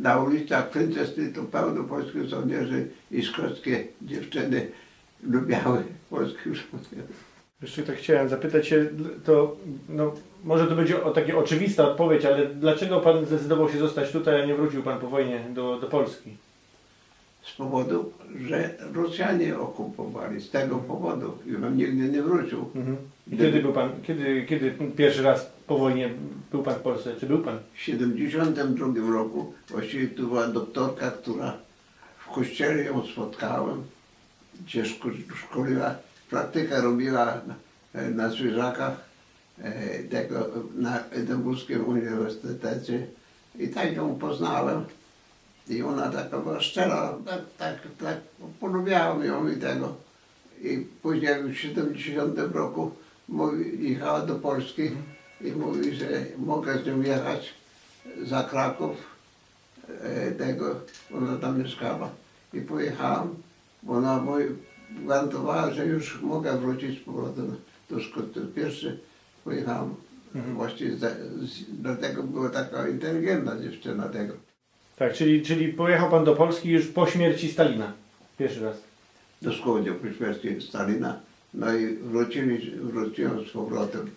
na 0.00 0.18
ulicach 0.18 0.70
Princess 0.70 1.10
to 1.34 1.42
pełno 1.42 1.84
polskich 1.84 2.28
żołnierzy 2.28 2.88
i 3.10 3.22
szkockie 3.22 3.84
dziewczyny 4.02 4.66
lubiały 5.22 5.82
polskich 6.10 6.54
żołnierzy. 6.54 7.12
Jeszcze 7.62 7.82
tak 7.82 7.96
chciałem 7.96 8.28
zapytać 8.28 8.66
się, 8.68 8.86
to 9.24 9.56
no, 9.88 10.14
może 10.44 10.66
to 10.66 10.74
będzie 10.76 11.04
o, 11.04 11.10
takie 11.10 11.38
oczywista 11.38 11.88
odpowiedź, 11.88 12.24
ale 12.24 12.46
dlaczego 12.46 13.00
pan 13.00 13.26
zdecydował 13.26 13.68
się 13.68 13.78
zostać 13.78 14.12
tutaj, 14.12 14.42
a 14.42 14.46
nie 14.46 14.54
wrócił 14.54 14.82
pan 14.82 15.00
po 15.00 15.08
wojnie 15.08 15.44
do, 15.54 15.78
do 15.78 15.86
Polski? 15.86 16.36
z 17.44 17.52
powodu, 17.52 18.12
że 18.48 18.70
Rosjanie 18.94 19.58
okupowali. 19.58 20.40
Z 20.40 20.50
tego 20.50 20.76
powodu. 20.76 21.38
I 21.46 21.50
bym 21.50 21.76
nigdy 21.76 22.08
nie 22.08 22.22
wrócił. 22.22 22.70
Mhm. 22.74 22.96
I 23.32 23.36
kiedy 23.36 23.62
był 23.62 23.72
pan, 23.72 23.90
kiedy, 24.02 24.46
kiedy 24.48 24.74
pierwszy 24.96 25.22
raz 25.22 25.46
po 25.66 25.78
wojnie 25.78 26.10
był 26.50 26.62
pan 26.62 26.74
w 26.74 26.78
Polsce? 26.80 27.14
Czy 27.20 27.26
był 27.26 27.38
pan? 27.38 27.58
W 27.74 27.80
72 27.80 29.12
roku 29.12 29.52
właściwie 29.68 30.08
tu 30.08 30.28
była 30.28 30.48
doktorka, 30.48 31.10
która 31.10 31.56
w 32.18 32.34
kościele 32.34 32.84
ją 32.84 33.06
spotkałem, 33.06 33.82
gdzie 34.66 34.82
szko- 34.82 35.36
szkoliła, 35.36 35.94
praktykę 36.30 36.80
robiła 36.80 37.24
na, 37.24 37.54
na 38.10 38.28
zwierzakach 38.28 39.00
e, 39.58 39.98
tego, 40.02 40.46
na 40.74 41.04
Edynburskim 41.10 41.88
Uniwersytecie 41.88 43.06
i 43.58 43.68
tak 43.68 43.96
ją 43.96 44.14
poznałem. 44.14 44.84
I 45.68 45.82
ona 45.82 46.10
taka 46.10 46.38
była 46.38 46.60
szczera, 46.60 47.18
tak, 47.26 47.40
tak, 47.58 47.78
tak 48.00 48.16
polubiałem 48.60 49.24
ją 49.24 49.48
i 49.48 49.56
tego. 49.56 49.96
I 50.62 50.86
później 51.02 51.42
w 51.42 51.54
70 51.54 52.38
roku 52.52 52.90
mówi, 53.28 53.88
jechała 53.90 54.20
do 54.26 54.34
Polski 54.34 54.90
i 55.40 55.52
mówi, 55.52 55.94
że 55.94 56.06
mogę 56.38 56.78
z 56.78 56.86
nią 56.86 57.02
jechać 57.02 57.54
za 58.22 58.44
Kraków 58.44 58.96
e, 60.00 60.30
tego, 60.30 60.80
ona 61.14 61.36
tam 61.36 61.58
mieszkała 61.62 62.10
i 62.54 62.60
pojechałem, 62.60 63.34
bo 63.82 63.92
ona 63.92 64.16
mój, 64.20 64.44
gwarantowała, 64.90 65.70
że 65.70 65.86
już 65.86 66.20
mogę 66.22 66.58
wrócić 66.58 67.00
z 67.00 67.04
powrotem 67.04 67.56
do 67.90 68.00
szkoły. 68.00 68.26
To 68.26 68.40
Pierwszy 68.54 68.98
pojechałem 69.44 69.94
Mhm. 70.34 70.54
właśnie 70.54 70.96
za, 70.96 71.10
z, 71.42 71.64
dlatego 71.68 72.22
była 72.22 72.50
taka 72.50 72.88
inteligentna 72.88 73.60
dziewczyna 73.60 74.08
tego. 74.08 74.34
Tak, 74.96 75.12
czyli, 75.14 75.42
czyli 75.42 75.68
pojechał 75.72 76.10
pan 76.10 76.24
do 76.24 76.36
Polski 76.36 76.68
już 76.68 76.86
po 76.86 77.06
śmierci 77.06 77.52
Stalina. 77.52 77.92
Pierwszy 78.38 78.60
raz. 78.64 78.76
do 79.42 79.52
Skłodzie 79.52 79.92
po 79.92 80.12
śmierci 80.12 80.60
Stalina. 80.68 81.20
No 81.54 81.74
i 81.74 81.96
wrócili, 81.96 82.70
wróciłem 82.80 83.46
z 83.46 83.50
powrotem. 83.50 84.10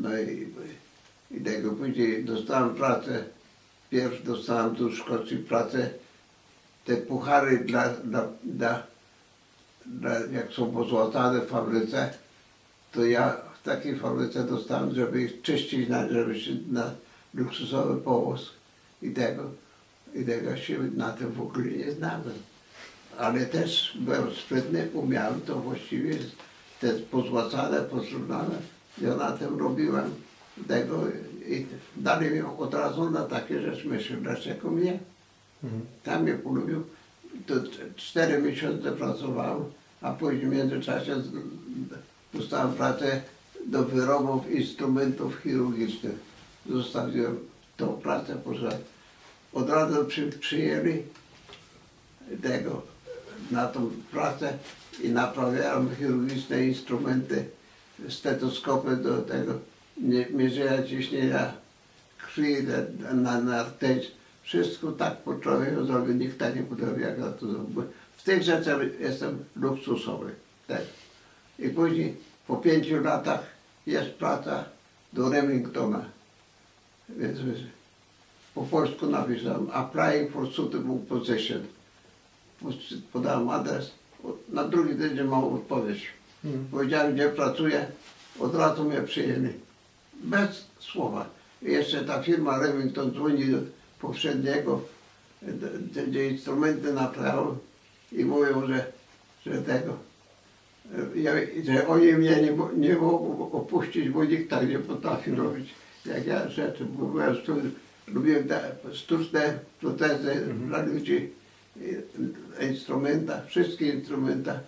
No 0.00 0.18
i, 0.18 0.48
i 1.30 1.40
tego 1.40 1.72
później 1.72 2.24
dostałem 2.24 2.74
pracę. 2.74 3.24
Pierwszy 3.90 4.22
dostałem 4.22 4.76
tu 4.76 4.90
w 4.90 4.94
Szkocji 4.94 5.36
pracę. 5.36 5.90
Te 6.84 6.96
puchary 6.96 7.58
dla, 7.58 7.88
dla, 7.88 8.28
dla, 8.44 8.82
dla 9.86 10.20
jak 10.32 10.52
są 10.52 10.72
pozłatane 10.72 11.40
w 11.40 11.48
fabryce, 11.48 12.14
to 12.92 13.04
ja 13.04 13.36
w 13.60 13.64
takiej 13.64 13.98
fabryce 13.98 14.44
dostałem, 14.44 14.94
żeby 14.94 15.22
ich 15.22 15.42
czyścić, 15.42 15.88
na, 15.88 16.08
żeby 16.08 16.40
się 16.40 16.50
na 16.70 16.90
luksusowy 17.34 18.00
powóz 18.00 18.50
i 19.02 19.10
tego. 19.10 19.50
I 20.14 20.24
tego 20.24 20.56
się 20.56 20.78
na 20.96 21.12
tym 21.12 21.32
w 21.32 21.40
ogóle 21.40 21.64
nie 21.64 21.92
znałem 21.92 22.22
ale 23.18 23.46
też 23.46 23.98
byłem 24.00 24.34
sprytny, 24.34 24.88
umiałem 24.94 25.40
to 25.40 25.58
właściwie, 25.58 26.18
te 26.80 26.92
pozłacane, 26.92 27.80
posłużane, 27.80 28.54
ja 29.00 29.16
na 29.16 29.32
tym 29.32 29.58
robiłem 29.58 30.10
tego 30.68 31.02
i 31.46 31.66
dali 31.96 32.30
mi 32.30 32.40
od 32.58 32.74
razu 32.74 33.10
na 33.10 33.24
takie 33.24 33.60
rzeczy, 33.60 33.88
myślę, 33.88 34.16
dlaczego 34.16 34.70
mnie? 34.70 34.98
Mhm. 35.64 35.82
Tam 36.02 36.22
mnie 36.22 36.34
polubił, 36.34 36.82
to 37.46 37.54
cztery 37.96 38.42
miesiące 38.42 38.92
pracowałem, 38.92 39.64
a 40.00 40.12
później 40.12 40.46
w 40.46 40.52
międzyczasie 40.52 41.22
dostałem 42.34 42.72
pracę 42.72 43.22
do 43.66 43.84
wyrobów 43.84 44.50
instrumentów 44.50 45.36
chirurgicznych. 45.42 46.14
Zostawiłem 46.70 47.38
tą 47.76 47.86
pracę, 47.88 48.36
poszedłem. 48.44 48.78
Od 49.52 49.70
razu 49.70 50.04
przy, 50.04 50.26
przyjęli 50.26 51.02
tego, 52.42 52.82
na 53.52 53.66
tą 53.66 53.90
pracę 54.10 54.52
i 55.02 55.08
naprawiałem 55.08 55.96
chirurgiczne 55.96 56.66
instrumenty, 56.66 57.44
stetoskopy 58.08 58.96
do 58.96 59.22
tego, 59.22 59.52
mierzenia 60.30 60.82
ciśnienia 60.82 61.52
krwi 62.18 62.56
na, 63.14 63.40
na. 63.40 63.64
Wszystko 64.42 64.92
tak 64.92 65.16
po 65.16 65.34
człowieku 65.34 65.84
zrobił, 65.84 66.14
nikt 66.14 66.38
tak 66.38 66.56
nie 66.56 66.62
potrafił 66.62 67.00
jak 67.00 67.18
ja 67.18 67.30
to 67.30 67.46
zrobił. 67.46 67.82
W 68.16 68.22
tych 68.22 68.42
rzeczach 68.42 68.78
jestem 69.00 69.44
luksusowy. 69.56 70.30
Tak. 70.68 70.82
I 71.58 71.68
później 71.68 72.16
po 72.46 72.56
pięciu 72.56 73.00
latach 73.00 73.40
jest 73.86 74.10
praca 74.10 74.64
do 75.12 75.30
Remingtona. 75.30 76.04
Więc 77.08 77.38
po 78.54 78.62
polsku 78.62 79.06
napisałem 79.06 79.68
applying 79.72 80.32
for 80.32 80.52
suitable 80.52 80.98
position. 81.08 81.60
Podałem 83.12 83.48
adres, 83.48 83.90
na 84.48 84.64
drugi 84.64 84.94
tydzień 84.94 85.26
mam 85.26 85.44
odpowiedź. 85.44 86.06
Mhm. 86.44 86.64
Powiedziałem, 86.70 87.14
gdzie 87.14 87.28
pracuję, 87.28 87.86
od 88.40 88.54
razu 88.54 88.84
mnie 88.84 89.00
przyjęli. 89.02 89.48
Bez 90.14 90.66
słowa. 90.78 91.26
I 91.62 91.72
jeszcze 91.72 92.04
ta 92.04 92.22
firma 92.22 92.58
Remington 92.58 93.12
dzwoni 93.12 93.46
do 93.46 93.58
poprzedniego, 94.00 94.80
d- 95.42 96.02
gdzie 96.06 96.28
instrumenty 96.30 96.92
naprawiają 96.92 97.58
i 98.12 98.24
mówią, 98.24 98.66
że, 98.66 98.86
że 99.46 99.62
tego, 99.62 99.96
ja, 101.14 101.32
że 101.64 101.88
oni 101.88 102.12
mnie 102.12 102.36
nie, 102.42 102.56
nie 102.76 102.94
mogą 102.94 103.50
opuścić, 103.52 104.08
bo 104.08 104.24
nikt 104.24 104.50
tak 104.50 104.68
nie 104.68 104.78
potrafi 104.78 105.30
robić, 105.30 105.68
jak 106.06 106.26
ja 106.26 106.48
rzeczy. 106.48 106.84
Bo 106.84 107.06
byłem 107.06 107.36
lubiłem 108.06 108.48
te 108.48 108.74
sztuczne 108.92 109.58
protezy 109.80 110.46
dla 110.66 110.82
ludzi, 110.82 111.30
i- 111.76 112.64
instrumenta, 112.64 113.42
wszystkie 113.46 113.88
instrumenta, 113.88 114.60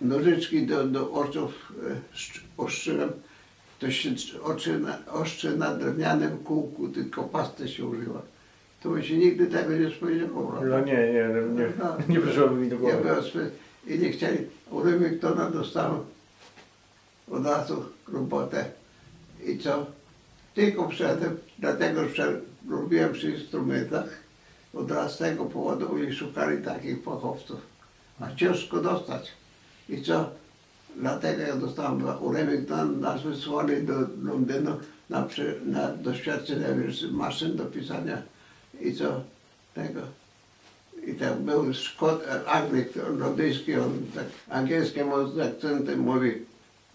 nożyczki 0.00 0.66
do, 0.66 0.84
do 0.84 1.12
oczów 1.12 1.72
e, 1.90 2.16
szcz- 2.16 2.40
ostrzyłem. 2.56 3.10
To 3.78 3.90
się 3.90 4.10
oczy 4.42 4.78
na, 4.78 4.98
ostrzy 5.06 5.56
na 5.56 5.74
drewnianym 5.74 6.38
kółku, 6.38 6.88
tylko 6.88 7.22
pastę 7.22 7.68
się 7.68 7.84
używa. 7.86 8.22
To 8.82 8.90
by 8.90 9.02
się 9.04 9.16
nigdy 9.16 9.46
tego 9.46 9.76
nie 9.76 9.90
spodziewało. 9.90 10.60
No 10.64 10.80
nie, 10.80 10.92
nie, 10.94 11.12
nie, 11.54 11.68
No. 11.78 11.96
nie 12.08 12.20
przyszłoby 12.20 12.54
mi 12.54 12.68
do 12.68 12.78
głowy. 12.78 12.96
byłem 13.02 13.22
swy... 13.24 13.50
i 13.86 13.98
nie 13.98 14.12
chcieli. 14.12 14.38
U 14.70 14.82
Remingtona 14.82 15.50
dostałem 15.50 16.00
od 17.30 17.46
razu 17.46 17.84
robotę. 18.12 18.64
I 19.46 19.58
co? 19.58 19.86
Tylko 20.54 20.88
wszedłem, 20.88 21.36
dlatego 21.58 22.08
że 22.08 22.40
robiłem 22.70 23.12
przy 23.12 23.30
instrumentach. 23.30 24.08
Od 24.74 24.90
razu 24.90 25.14
z 25.14 25.18
tego 25.18 25.44
powodu 25.44 25.94
oni 25.94 26.14
szukali 26.14 26.62
takich 26.62 27.02
fachowców. 27.02 27.60
A 28.20 28.34
ciężko 28.34 28.80
dostać. 28.80 29.32
I 29.88 30.02
co? 30.02 30.30
Dlatego 30.96 31.42
ja 31.42 31.56
dostałem 31.56 32.04
u 32.20 32.32
Remingtona, 32.32 32.84
nas 32.84 33.22
wysłali 33.22 33.82
do 33.82 33.94
Londynu 34.22 34.76
na, 35.10 35.28
na 35.64 35.88
doświadczenie 35.88 36.66
maszyn 37.10 37.56
do 37.56 37.64
pisania. 37.64 38.22
I 38.80 38.94
co? 38.94 39.20
Tego. 39.74 40.00
I 41.06 41.14
tam 41.14 41.44
był 41.44 41.74
Szkot, 41.74 42.24
Anglik 42.46 42.88
londyński, 43.18 43.74
on 43.74 44.06
tak 44.14 44.26
akcentem 45.46 46.00
mówi, 46.00 46.32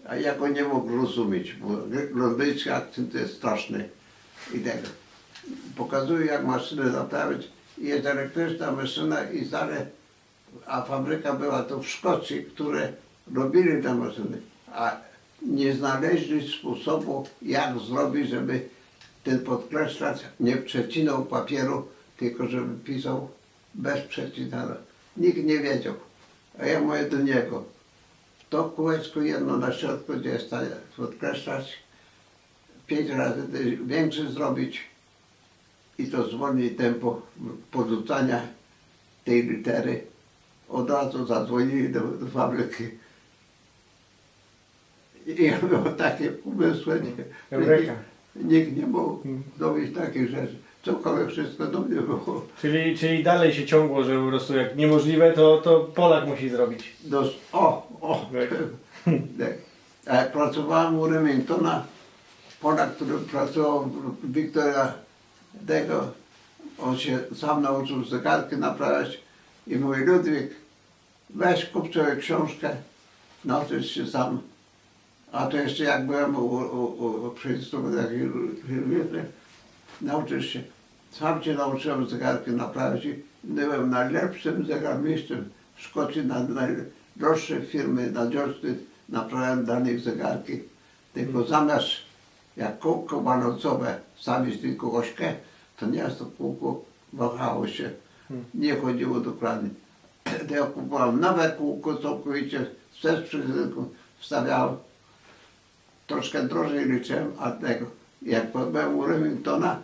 a 0.06 0.16
ja 0.16 0.34
go 0.34 0.48
nie 0.48 0.64
mógł 0.64 0.96
rozumieć, 0.96 1.52
bo 1.52 1.68
londyński 2.14 2.70
akcent 2.70 3.14
jest 3.14 3.36
straszny. 3.36 3.88
I 4.54 4.60
tego. 4.60 4.88
Pokazuje 5.76 6.26
jak 6.26 6.46
maszynę 6.46 6.84
naprawić 6.84 7.42
i 7.42 7.57
jest 7.80 8.06
elektryczna 8.06 8.72
maszyna 8.72 9.30
i 9.30 9.44
stale, 9.44 9.86
a 10.66 10.82
fabryka 10.82 11.32
była 11.32 11.62
to 11.62 11.78
w 11.78 11.88
Szkocji, 11.88 12.44
które 12.44 12.92
robili 13.34 13.82
te 13.82 13.94
maszyny, 13.94 14.40
a 14.72 14.96
nie 15.42 15.74
znaleźli 15.74 16.48
sposobu 16.48 17.26
jak 17.42 17.78
zrobić, 17.78 18.28
żeby 18.28 18.68
ten 19.24 19.38
podkreślacz 19.38 20.18
nie 20.40 20.56
przecinał 20.56 21.24
papieru, 21.24 21.88
tylko 22.16 22.46
żeby 22.46 22.84
pisał 22.84 23.28
bez 23.74 24.00
przecinania. 24.00 24.76
Nikt 25.16 25.44
nie 25.44 25.58
wiedział. 25.58 25.94
A 26.58 26.66
ja 26.66 26.80
mówię 26.80 27.04
do 27.04 27.18
niego, 27.18 27.64
to 28.50 28.64
kółeczko 28.64 29.20
jedno 29.20 29.56
na 29.56 29.72
środku, 29.72 30.12
gdzie 30.14 30.28
jest 30.28 30.50
podkreślacz, 30.96 31.64
pięć 32.86 33.10
razy 33.10 33.42
większy 33.86 34.30
zrobić 34.30 34.80
i 35.98 36.06
to 36.06 36.28
zwolni 36.28 36.70
tempo 36.70 37.22
podrzucania 37.70 38.42
tej 39.24 39.42
litery. 39.42 40.02
Od 40.68 40.90
razu 40.90 41.26
zadzwonili 41.26 41.88
do, 41.92 42.00
do 42.00 42.26
fabryki. 42.26 42.84
I 45.26 45.44
ja 45.44 45.58
miałem 45.72 45.94
takie 45.94 46.30
pomysły, 46.30 47.02
nie, 47.02 47.24
nikt 48.44 48.76
nie 48.76 48.86
mógł 48.86 49.28
Mm. 49.28 49.42
zrobić 49.58 49.94
takich 49.94 50.28
rzeczy. 50.30 50.56
Cokolwiek 50.82 51.28
wszystko 51.30 51.66
do 51.66 51.80
mnie 51.80 52.00
było. 52.00 52.46
Czyli, 52.60 52.98
czyli 52.98 53.22
dalej 53.24 53.52
się 53.54 53.66
ciągło, 53.66 54.04
że 54.04 54.18
po 54.18 54.28
prostu 54.28 54.56
jak 54.56 54.76
niemożliwe, 54.76 55.32
to, 55.32 55.58
to 55.58 55.80
Polak 55.80 56.26
musi 56.26 56.48
zrobić. 56.50 56.96
Dos, 57.04 57.28
o, 57.52 57.88
o. 58.00 58.30
Tak. 58.32 58.58
Tak. 60.04 60.32
Pracowałem 60.32 60.98
u 60.98 61.06
Remingtona, 61.06 61.84
Polak, 62.60 62.94
który 62.96 63.18
pracował 63.18 63.84
w 64.22 64.32
Wiktoria 64.32 64.92
tego, 65.66 66.12
on 66.78 66.98
się 66.98 67.18
sam 67.36 67.62
nauczył 67.62 68.04
zegarki 68.04 68.56
naprawiać 68.56 69.20
I 69.66 69.76
mówi 69.76 70.04
Ludwik, 70.04 70.50
weź 71.30 71.66
kup 71.66 71.94
sobie 71.94 72.16
książkę, 72.16 72.70
nauczysz 73.44 73.90
się 73.90 74.06
sam. 74.06 74.40
A 75.32 75.46
to 75.46 75.56
jeszcze 75.56 75.84
jak 75.84 76.06
byłem 76.06 76.36
u, 76.36 76.40
u, 76.40 77.26
u, 77.26 77.30
przy 77.30 77.52
instrumentach 77.52 78.10
nauczysz 80.00 80.46
się. 80.46 80.62
Sam 81.10 81.42
się 81.42 81.54
nauczyłem 81.54 82.08
zegarki 82.08 82.50
naprawić 82.50 83.04
i 83.04 83.22
byłem 83.44 83.90
najlepszym 83.90 84.66
zegarmistrzem 84.66 85.48
w 85.76 85.82
Szkocji 85.82 86.26
na 86.26 86.40
najdroższe 86.42 87.60
firmy, 87.60 88.10
na 88.10 88.30
dziosty 88.30 88.78
naprawiałem 89.08 89.64
dla 89.64 89.80
nich 89.80 90.00
zegarki. 90.00 90.60
Tylko 91.14 91.44
zamiast 91.44 91.88
jak 92.58 92.78
kółko 92.78 93.20
balansowe 93.20 94.00
stawić 94.16 94.60
tylko 94.60 94.92
ośkę, 94.92 95.34
to 95.76 95.86
nieraz 95.86 96.18
to 96.18 96.24
kółko 96.38 96.84
wahało 97.12 97.68
się. 97.68 97.90
Nie 98.54 98.76
chodziło 98.76 99.20
dokładnie. 99.20 99.70
Ja 100.50 100.66
kupowałem 100.66 101.20
nowe 101.20 101.50
kółko 101.50 101.96
całkowicie, 101.96 102.66
z 102.92 103.24
przychylką 103.24 103.88
wstawiałem. 104.18 104.76
Troszkę 106.06 106.42
drożej 106.42 106.88
liczyłem, 106.88 107.32
a 107.38 107.50
tego, 107.50 107.86
jak 108.22 108.52
byłem 108.52 108.98
u 108.98 109.06
Remingtona, 109.06 109.82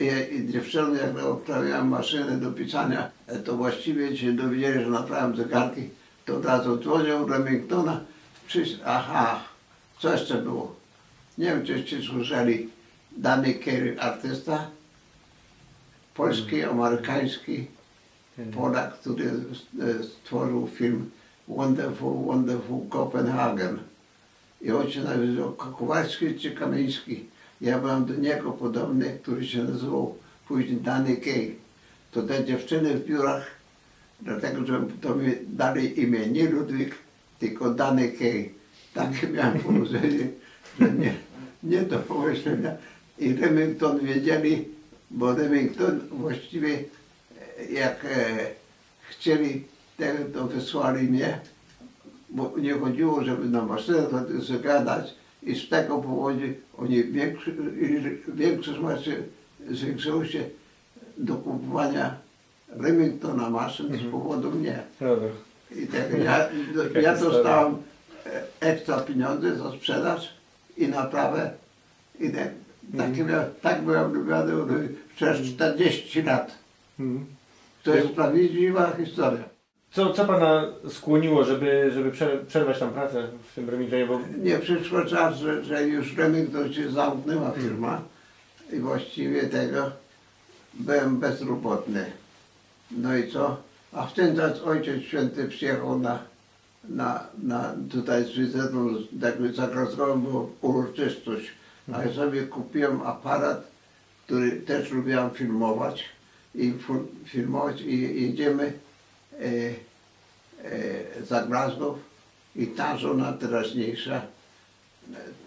i, 0.00 0.34
i 0.34 0.52
dziewczyny, 0.52 0.98
jak 0.98 1.14
naprawiałem 1.14 1.88
maszyny 1.88 2.36
do 2.36 2.52
pisania, 2.52 3.10
to 3.44 3.56
właściwie 3.56 4.16
się 4.16 4.32
dowiedzieli, 4.32 4.84
że 4.84 4.90
naprawiam 4.90 5.36
zegarki, 5.36 5.88
to 6.26 6.36
od 6.36 6.44
razu 6.44 6.78
dzwonią 6.78 7.28
Remingtona, 7.28 8.00
aha, 8.84 9.40
co 9.98 10.12
jeszcze 10.12 10.34
było? 10.34 10.79
Nie 11.40 11.46
wiem, 11.46 11.66
czyście 11.66 12.02
słyszeli, 12.02 12.68
Danny 13.16 13.54
Carey, 13.64 14.00
artysta, 14.00 14.70
polski, 16.14 16.62
amerykański, 16.62 17.66
Polak, 18.54 19.00
który 19.00 19.24
e, 19.24 20.02
stworzył 20.02 20.66
film 20.66 21.10
Wonderful, 21.48 22.24
Wonderful 22.24 22.88
Copenhagen. 22.88 23.78
I 24.60 24.72
on 24.72 24.90
się 24.90 25.00
nazywał 25.00 25.52
Kowalski 25.52 26.34
czy 26.34 26.50
Kamiński. 26.50 27.24
Ja 27.60 27.78
byłem 27.78 28.04
do 28.04 28.14
niego 28.14 28.52
podobny, 28.52 29.18
który 29.22 29.46
się 29.46 29.64
nazywał 29.64 30.18
później 30.48 30.76
Danny 30.76 31.16
Kay. 31.16 31.54
To 32.12 32.22
te 32.22 32.44
dziewczyny 32.44 32.94
w 32.94 33.06
biurach, 33.06 33.46
dlatego 34.20 34.66
że 34.66 34.84
to 35.00 35.14
mi 35.14 35.32
dali 35.46 36.00
imię 36.00 36.26
nie 36.26 36.50
Ludwik, 36.50 36.94
tylko 37.38 37.70
Danny 37.70 38.08
Kay. 38.08 38.50
Takie 38.94 39.28
miałem 39.28 39.58
położenie, 39.64 40.28
że 40.80 40.92
nie, 40.92 41.14
nie 41.62 41.82
do 41.82 41.98
pomyślenia. 41.98 42.76
I 43.18 43.34
Remington 43.34 43.98
wiedzieli, 43.98 44.68
bo 45.10 45.34
Remington 45.34 46.00
właściwie 46.10 46.68
e, 47.58 47.64
jak 47.72 48.04
e, 48.04 48.36
chcieli, 49.10 49.64
tego 49.96 50.24
to 50.34 50.46
wysłali 50.46 51.08
mnie, 51.08 51.40
bo 52.30 52.52
nie 52.58 52.74
chodziło, 52.74 53.24
żeby 53.24 53.48
na 53.48 53.64
maszynę 53.64 54.06
zagadać 54.48 55.14
i 55.42 55.54
z 55.54 55.68
tego 55.68 55.98
powodu 55.98 56.40
oni 56.78 57.04
większy, 57.04 57.56
większość 58.28 58.80
maszyn 58.80 59.22
zwiększyło 59.70 60.24
się 60.24 60.44
do 61.16 61.34
kupowania 61.34 62.16
Remingtona 62.68 63.50
maszyn 63.50 63.98
z 63.98 64.10
powodu 64.10 64.50
mnie. 64.50 64.82
I 65.76 65.86
tak, 65.86 66.24
ja, 66.24 66.48
ja 67.02 67.16
dostałem 67.16 67.74
e, 68.26 68.42
ekstra 68.60 69.00
pieniądze 69.00 69.56
za 69.56 69.72
sprzedaż 69.72 70.39
i 70.80 70.88
naprawę. 70.88 71.50
I 72.20 72.30
tak, 72.30 72.48
taki 72.98 73.22
miał, 73.22 73.44
tak 73.62 73.82
byłem 73.82 74.12
lubiany 74.14 74.52
przez 75.16 75.40
40 75.40 76.22
lat. 76.22 76.54
Mhm. 77.00 77.26
To 77.82 77.94
jest 77.94 78.08
prawdziwa 78.08 78.92
historia. 78.96 79.44
Co, 79.92 80.12
co 80.12 80.24
pana 80.24 80.66
skłoniło, 80.88 81.44
żeby, 81.44 81.90
żeby 81.94 82.10
prze- 82.10 82.44
przerwać 82.48 82.78
tam 82.78 82.90
pracę 82.90 83.28
w 83.50 83.54
tym 83.54 83.70
Remingtonie? 83.70 84.06
Bo 84.06 84.20
Nie 84.38 84.58
przyszło 84.58 85.04
czas, 85.04 85.36
że, 85.38 85.64
że 85.64 85.82
już 85.88 86.16
Remington 86.16 86.72
się 86.72 86.90
zamknęła 86.90 87.50
firma 87.50 88.00
i 88.72 88.78
właściwie 88.78 89.42
tego 89.42 89.90
byłem 90.74 91.18
bezrobotny. 91.20 92.04
No 92.90 93.16
i 93.16 93.32
co? 93.32 93.56
A 93.92 94.06
w 94.06 94.12
ten 94.14 94.36
czas 94.36 94.60
Ojciec 94.62 95.02
Święty 95.02 95.48
przyjechał 95.48 95.98
na, 95.98 96.18
na, 96.84 97.26
na 97.42 97.74
tutaj 97.90 98.24
z 98.24 98.30
wizytą, 98.30 98.94
jakby 99.22 99.52
za 99.52 99.66
Glasgow 99.66 100.18
była 100.18 100.46
uroczystość. 100.60 101.50
A 101.92 102.04
ja 102.04 102.14
sobie 102.14 102.42
kupiłem 102.42 103.02
aparat, 103.02 103.70
który 104.26 104.52
też 104.52 104.90
lubiłem 104.90 105.30
filmować 105.30 106.04
i 106.54 106.74
filmować 107.24 107.80
i 107.80 108.22
jedziemy 108.22 108.72
e, 109.32 109.44
e, 110.64 111.24
za 111.24 111.42
Glasgow 111.42 111.98
i 112.56 112.66
ta 112.66 112.96
żona 112.96 113.32
teraźniejsza 113.32 114.22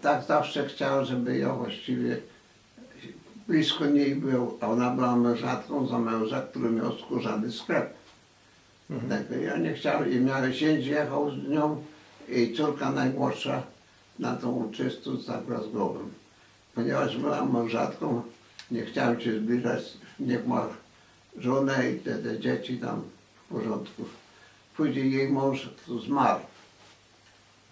tak 0.02 0.24
zawsze 0.24 0.66
chciała, 0.68 1.04
żeby 1.04 1.38
ja 1.38 1.52
właściwie 1.52 2.16
blisko 3.48 3.86
niej 3.86 4.16
był, 4.16 4.58
a 4.60 4.66
ona 4.66 4.90
była 4.90 5.16
mężatką 5.16 5.86
za 5.86 5.98
męża, 5.98 6.42
który 6.42 6.70
miał 6.70 6.98
skórzany 6.98 7.52
sklep. 7.52 7.94
Tak, 8.88 9.42
ja 9.42 9.56
nie 9.56 9.74
chciałem 9.74 10.12
i 10.12 10.20
miałem 10.20 10.52
sięć 10.52 10.86
jechał 10.86 11.30
z 11.30 11.48
nią 11.48 11.82
i 12.28 12.52
córka 12.52 12.90
najmłodsza 12.90 13.62
na 14.18 14.36
tą 14.36 14.50
uroczystość 14.50 15.24
za 15.24 15.38
Glasgowem. 15.38 16.10
Ponieważ 16.74 17.16
byłam 17.16 17.52
mężatką, 17.52 18.22
nie 18.70 18.82
chciałem 18.82 19.20
się 19.20 19.38
zbliżać, 19.38 19.82
niech 20.20 20.46
ma 20.46 20.68
żonę 21.36 21.90
i 21.90 21.98
te, 21.98 22.18
te 22.18 22.40
dzieci 22.40 22.78
tam 22.78 23.02
w 23.36 23.54
porządku. 23.54 24.04
Później 24.76 25.12
jej 25.12 25.28
mąż 25.28 25.68
zmarł 26.06 26.40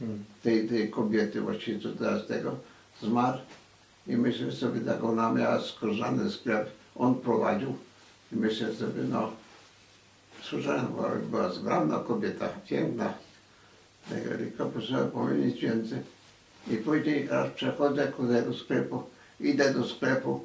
Hmm. 0.02 0.24
tej, 0.42 0.68
tej 0.68 0.90
kobiety 0.90 1.40
właściwie, 1.40 1.80
co 1.80 1.92
teraz 1.92 2.26
tego, 2.26 2.56
zmarł 3.02 3.38
i 4.06 4.16
myślę 4.16 4.52
sobie, 4.52 4.80
tak 4.80 5.04
ona 5.04 5.32
miała 5.32 5.60
skórzany 5.60 6.30
sklep, 6.30 6.70
on 6.96 7.14
prowadził 7.14 7.76
i 8.32 8.36
myślę 8.36 8.74
sobie, 8.74 9.02
no 9.10 9.30
słyszałem, 10.42 10.86
była, 10.86 11.10
była 11.30 11.52
zgromna 11.52 11.98
kobieta, 11.98 12.48
piękna, 12.68 13.14
tylko 14.08 14.66
proszę 14.66 15.10
powiedzieć 15.12 15.60
więcej. 15.60 15.98
I 16.70 16.76
później 16.76 17.28
raz 17.28 17.50
przechodzę 17.50 18.12
tego 18.34 18.54
sklepu, 18.54 19.02
idę 19.40 19.74
do 19.74 19.84
sklepu 19.84 20.44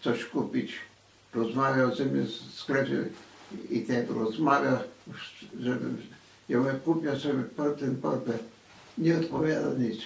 coś 0.00 0.24
kupić, 0.24 0.72
rozmawiał 1.34 1.94
ze 1.94 2.04
mnie 2.04 2.22
w 2.22 2.30
sklepie 2.30 3.04
i 3.70 3.80
tak 3.80 4.10
rozmawia, 4.10 4.78
żeby 5.60 5.86
ja 6.48 6.58
mówię, 6.58 6.72
kupię 6.84 7.16
sobie 7.16 7.44
ten 7.78 7.96
portfel. 7.96 8.38
Nie 8.98 9.18
odpowiada 9.18 9.74
nic. 9.78 10.00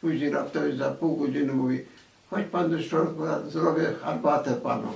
Później 0.00 0.30
raptownie 0.30 0.76
za 0.76 0.90
pół 0.90 1.16
godziny 1.16 1.52
mówi, 1.52 1.84
chodź 2.30 2.46
pan 2.46 2.70
do 2.70 2.82
środka, 2.82 3.40
zrobię 3.48 3.94
herbatę 4.02 4.54
panu. 4.54 4.92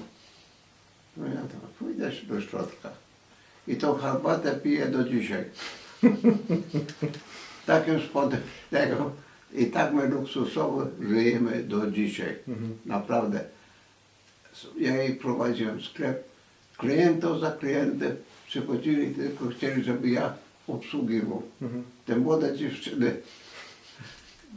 No 1.16 1.26
ja 1.26 1.40
to 1.40 1.66
pójdę 1.78 2.10
do 2.28 2.40
środka. 2.40 2.90
I 3.68 3.76
tą 3.76 3.94
herbatę 3.94 4.52
piję 4.52 4.86
do 4.86 5.04
dzisiaj. 5.04 5.44
Takim 7.66 8.00
spodem 8.00 8.40
tego. 8.70 9.12
I 9.54 9.66
tak 9.66 9.92
my 9.94 10.08
luksusowo 10.08 10.86
żyjemy 11.00 11.62
do 11.62 11.90
dzisiaj. 11.90 12.36
Naprawdę. 12.86 13.44
Ja 14.78 14.96
jej 14.96 15.14
prowadziłem 15.14 15.82
sklep. 15.82 16.24
Klientów 16.76 17.40
za 17.40 17.50
klientem 17.50 18.16
przychodzili, 18.46 19.14
tylko 19.14 19.48
chcieli, 19.48 19.84
żeby 19.84 20.10
ja 20.10 20.34
obsługiwał. 20.68 21.42
Mhm. 21.62 21.82
Te 22.06 22.16
młode 22.16 22.56
dziewczyny 22.56 23.16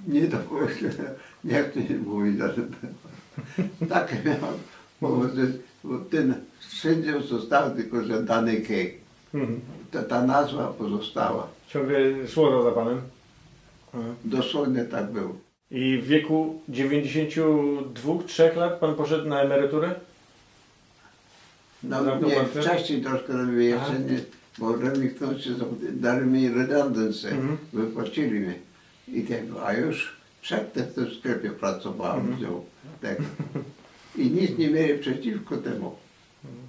nie 0.08 0.28
do 0.28 0.38
nie 1.44 1.64
chcę 1.64 1.80
mówić 2.06 2.38
na 2.38 2.50
ten 2.50 2.74
temat. 2.82 3.90
Takie 3.90 4.24
miałem 4.26 4.60
bo 5.02 5.98
ten 6.12 6.34
sędzią 6.70 7.22
został 7.22 7.76
tylko, 7.76 8.04
że 8.04 8.24
dany 8.24 8.62
kej. 8.62 8.98
Mhm. 9.34 9.60
Ta, 9.92 10.04
ta 10.04 10.22
nazwa 10.26 10.68
pozostała. 10.68 11.48
ciągle 11.68 12.28
szło 12.28 12.50
to 12.52 12.64
za 12.64 12.72
panem. 12.72 13.02
Mhm. 13.94 14.16
Dosłownie 14.26 14.84
tak 14.86 15.12
było. 15.12 15.36
I 15.72 15.98
w 15.98 16.08
wieku 16.08 16.62
92-3 16.70 18.56
lat 18.56 18.80
pan 18.80 18.96
poszedł 18.96 19.30
na 19.30 19.42
emeryturę? 19.42 19.96
No 21.84 22.04
Zamknął 22.04 22.30
nie, 22.30 22.36
pan 22.36 22.46
wcześniej 22.46 23.02
troszkę 23.02 23.34
robię, 23.34 23.64
jeszcze 23.64 24.00
nie, 24.00 24.20
bo 24.58 24.72
zap- 24.74 25.92
dali 25.94 26.26
mi 26.26 26.50
redundancy, 26.50 27.30
Mhm. 27.30 27.58
wypłacili 27.74 28.40
mi. 28.40 28.54
I 29.08 29.22
tego, 29.24 29.66
a 29.68 29.74
już 29.74 30.16
przedtem 30.42 30.86
w 30.86 30.94
tym 30.94 31.12
sklepie 31.20 31.50
pracowałem 31.50 32.28
Mhm. 32.28 32.62
Tak. 33.02 33.18
I 34.18 34.32
nic 34.32 34.58
nie 34.58 34.70
mieli 34.70 35.00
przeciwko 35.00 35.58
temu. 35.58 35.96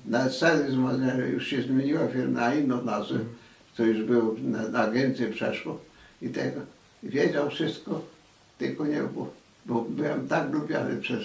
Na 0.06 0.30
scenie 0.30 0.70
zmawiania 0.70 1.26
już 1.26 1.46
się 1.46 1.62
zmieniła 1.62 2.08
firma 2.08 2.40
na 2.40 2.54
inną 2.54 2.84
nazwę, 2.84 3.18
co 3.76 3.84
już 3.84 4.02
było, 4.02 4.34
na, 4.42 4.68
na 4.68 4.78
agencję 4.78 5.28
przeszło 5.28 5.80
i 6.22 6.28
tego. 6.28 6.60
Wiedział 7.02 7.50
wszystko, 7.50 8.02
tylko 8.58 8.86
nie 8.86 9.02
było, 9.02 9.30
bo 9.66 9.86
byłem 9.88 10.28
tak 10.28 10.52
lubiany 10.52 10.96
przez 10.96 11.22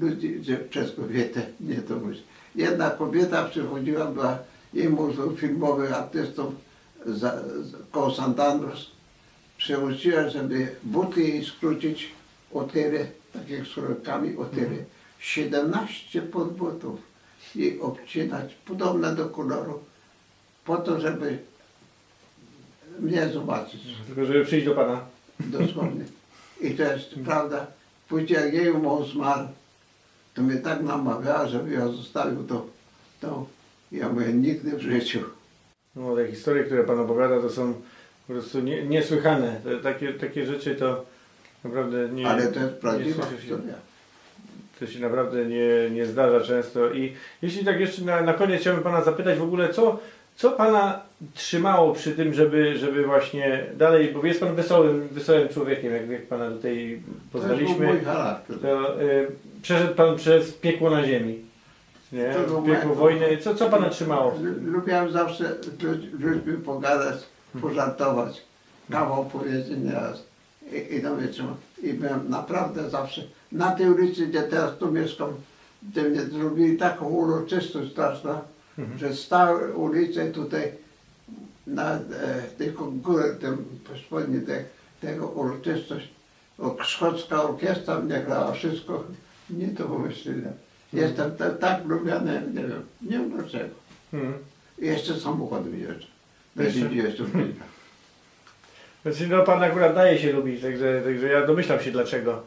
ludzi, 0.00 0.40
że 0.42 0.56
przez 0.56 0.92
kobietę, 0.92 1.46
nie 1.60 1.76
to 1.76 1.96
mówić. 1.96 2.22
Jedna 2.54 2.90
kobieta 2.90 3.44
przychodziła, 3.44 4.06
była 4.06 4.38
i 4.74 4.88
muzeum 4.88 5.36
filmowych 5.36 5.92
artystów 5.92 6.54
za, 7.06 7.42
za, 7.62 7.78
koło 7.90 8.10
St. 8.10 8.40
Andrews 8.40 8.90
przyuczyłem, 9.56 10.30
żeby 10.30 10.68
buty 10.82 11.22
jej 11.22 11.44
skrócić 11.44 12.10
o 12.52 12.64
tyle, 12.64 13.06
tak 13.32 13.50
jak 13.50 13.66
z 13.66 13.76
rolkami 13.76 14.36
o. 14.36 14.46
17 15.24 16.22
podbutów 16.22 17.00
i 17.56 17.80
obcinać 17.80 18.54
podobne 18.54 19.14
do 19.16 19.28
koloru 19.28 19.80
po 20.64 20.76
to, 20.76 21.00
żeby 21.00 21.38
mnie 23.00 23.28
zobaczyć. 23.28 23.80
Tylko 24.06 24.24
żeby 24.24 24.44
przyjść 24.44 24.66
do 24.66 24.74
Pana. 24.74 25.00
Dosłownie. 25.40 26.04
I 26.60 26.70
to 26.70 26.82
jest 26.82 27.14
prawda. 27.24 27.66
Później 28.08 28.38
jak 28.40 28.54
jej 28.54 28.74
mąż 28.74 29.12
zmarł, 29.12 29.48
to 30.34 30.42
mnie 30.42 30.56
tak 30.56 30.82
namawiała, 30.82 31.48
żeby 31.48 31.74
ja 31.74 31.88
zostawił 31.88 32.44
to. 32.44 32.66
to. 33.20 33.46
Ja 33.92 34.08
mówię, 34.08 34.32
nigdy 34.32 34.76
w 34.76 34.80
życiu. 34.80 35.20
No, 35.96 36.16
te 36.16 36.28
historie, 36.28 36.64
które 36.64 36.84
Pan 36.84 37.00
opowiada, 37.00 37.40
to 37.40 37.50
są 37.50 37.74
po 38.26 38.32
prostu 38.32 38.60
nie, 38.60 38.86
niesłychane. 38.86 39.60
Takie, 39.82 40.12
takie 40.12 40.46
rzeczy 40.46 40.74
to 40.74 41.04
naprawdę 41.64 42.08
nie 42.08 42.30
Ale 42.30 42.48
to 42.48 42.60
jest 42.60 42.74
prawdziwa 42.74 43.26
historia. 43.26 43.93
To 44.86 44.90
się 44.92 45.00
naprawdę 45.00 45.44
nie, 45.46 45.90
nie 45.90 46.06
zdarza 46.06 46.40
często. 46.40 46.92
I 46.92 47.12
jeśli 47.42 47.64
tak 47.64 47.80
jeszcze 47.80 48.02
na, 48.02 48.22
na 48.22 48.34
koniec 48.34 48.60
chciałbym 48.60 48.82
Pana 48.84 49.04
zapytać 49.04 49.38
w 49.38 49.42
ogóle, 49.42 49.68
co, 49.68 49.98
co 50.36 50.50
Pana 50.50 51.00
trzymało 51.34 51.92
przy 51.94 52.12
tym, 52.12 52.34
żeby, 52.34 52.78
żeby 52.78 53.04
właśnie 53.06 53.64
dalej, 53.76 54.12
bo 54.14 54.26
jest 54.26 54.40
Pan 54.40 54.54
wesołym, 54.54 55.08
wesołym 55.08 55.48
człowiekiem, 55.48 55.92
jak, 55.92 56.08
jak 56.10 56.26
Pana 56.26 56.50
tutaj 56.50 57.00
To 57.32 57.38
poznaliśmy, 57.38 57.86
mój 57.86 58.00
charakter. 58.04 58.58
to 58.58 59.02
y, 59.02 59.26
przeszedł 59.62 59.94
Pan 59.94 60.16
przez 60.16 60.52
piekło 60.52 60.90
na 60.90 61.04
ziemi. 61.06 61.38
Nie? 62.12 62.34
Piekło 62.34 62.60
moje- 62.60 62.94
wojny. 62.94 63.38
Co, 63.38 63.54
co 63.54 63.70
Pana 63.70 63.90
trzymało? 63.90 64.34
Lubiłem 64.64 65.12
zawsze 65.12 65.54
ludźmi 66.18 66.52
pogadać, 66.64 67.16
pożartować, 67.60 68.42
kawał 68.90 69.24
powiedzieć 69.24 69.78
nieraz. 69.84 70.26
I, 70.72 70.94
i 70.96 71.02
to 71.02 71.14
mnie. 71.14 71.28
I 71.84 71.92
byłem 71.92 72.30
naprawdę 72.30 72.90
zawsze 72.90 73.22
na 73.52 73.70
tej 73.70 73.88
ulicy, 73.90 74.26
gdzie 74.26 74.42
teraz 74.42 74.78
tu 74.78 74.92
mieszkam, 74.92 75.28
gdzie 75.90 76.02
mnie 76.02 76.20
zrobili 76.20 76.76
taką 76.78 77.06
uroczystość 77.08 77.92
straszną, 77.92 78.38
Mhm. 78.78 78.98
że 78.98 79.14
stałe 79.14 79.72
ulice 79.72 80.30
tutaj 80.32 80.72
na 81.66 81.92
e, 81.94 82.00
tylko 82.58 82.84
górę 82.86 83.34
tym 83.40 83.64
spodnie 84.06 84.40
te, 84.40 84.64
tego 85.00 85.26
uroczystość. 85.28 86.08
O, 86.58 86.76
szkocka 86.82 87.42
orkiestra 87.42 88.00
mnie 88.00 88.22
grała, 88.26 88.52
wszystko 88.52 89.04
nie 89.50 89.68
to 89.68 89.84
pomyślałem. 89.84 90.42
Jestem 90.92 91.36
ta, 91.36 91.50
tak 91.50 91.86
lubiany, 91.86 92.42
nie 92.54 92.62
wiem, 92.62 92.82
nie 93.02 93.10
wiem 93.18 93.30
dlaczego. 93.30 93.74
Mhm. 94.12 94.34
I 94.78 94.86
jeszcze 94.86 95.20
samochodem 95.20 95.78
jeżdżę. 95.80 96.06
Jeszcze? 96.56 96.80
Będzie 96.80 96.96
jeszcze 96.96 97.24
kilka. 97.24 97.64
Znaczy, 99.04 99.28
no 99.28 99.42
Pan 99.44 99.62
akurat 99.62 99.94
daje 99.94 100.18
się 100.18 100.32
lubić, 100.32 100.62
także, 100.62 101.02
także 101.04 101.26
ja 101.28 101.46
domyślam 101.46 101.80
się 101.80 101.90
dlaczego. 101.90 102.42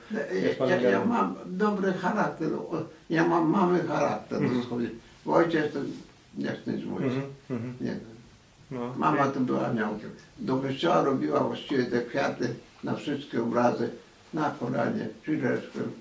Pan 0.58 0.70
Ja, 0.70 0.76
ja 0.76 0.82
lubiany. 1.00 1.06
mam 1.06 1.36
dobry 1.46 1.94
charakter. 1.94 2.50
Ja 3.10 3.28
mam 3.28 3.50
mamy 3.50 3.84
charakter. 3.84 4.40
Dosłownie. 4.54 4.90
Bo 5.26 5.34
ojciec 5.34 5.74
to 5.74 5.80
nie 6.38 6.48
chcę 6.48 6.72
nic 6.72 6.86
mówić. 6.86 7.08
Mhm. 7.14 7.26
Mhm. 7.50 7.74
Nie. 7.82 7.96
No. 8.72 8.94
Mama 8.98 9.28
to 9.28 9.40
była 9.40 9.74
miałkiem. 9.74 10.10
Do 10.40 10.58
kościoła 10.58 11.04
robiła 11.04 11.40
właściwie 11.40 11.84
te 11.84 12.02
kwiaty 12.02 12.50
na 12.84 12.96
wszystkie 12.96 13.42
obrazy, 13.44 13.90
na 14.34 14.52
Koranie, 14.60 15.08
Czyleczkiem. 15.26 15.92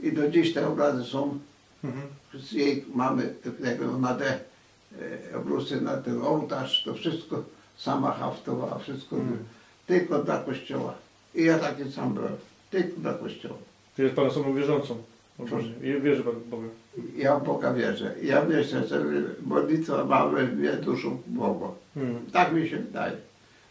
I 0.00 0.12
do 0.12 0.30
dziś 0.30 0.54
te 0.54 0.68
obrazy 0.68 1.04
są 1.04 1.38
Mhm. 1.84 2.06
z 2.34 2.52
jej 2.52 2.84
mamy, 2.94 3.34
tego 3.64 3.98
na 3.98 4.14
te 4.14 4.38
e, 5.32 5.36
obrusy, 5.36 5.80
na 5.80 5.96
ten 5.96 6.22
ołtarz, 6.22 6.82
to 6.84 6.94
wszystko 6.94 7.42
sama 7.76 8.12
haftowała, 8.12 8.78
wszystko 8.78 9.16
Mhm. 9.16 9.38
Tylko 9.92 10.18
dla 10.18 10.38
kościoła. 10.38 10.94
I 11.34 11.44
ja 11.44 11.58
taki 11.58 11.92
sam 11.92 12.14
byłem, 12.14 12.32
tylko 12.70 13.00
dla 13.00 13.14
kościoła. 13.14 13.58
Czy 13.96 14.02
jest 14.02 14.14
Pan 14.14 14.26
osobą 14.26 14.54
wierzącą? 14.54 15.02
Proszę. 15.36 15.68
Wierzy 16.00 16.22
Pan 16.24 16.32
w 16.34 16.48
Boga. 16.48 16.68
Ja 17.16 17.36
w 17.36 17.44
Boga 17.44 17.74
wierzę. 17.74 18.14
Ja 18.22 18.44
myślę, 18.44 18.86
że 18.88 19.04
modlitwa 19.46 20.04
mamy 20.04 20.42
mnie 20.46 20.72
duszą 20.72 21.18
Bogu. 21.26 21.74
Mhm. 21.96 22.26
Tak 22.32 22.52
mi 22.52 22.68
się 22.68 22.76
wydaje, 22.76 23.12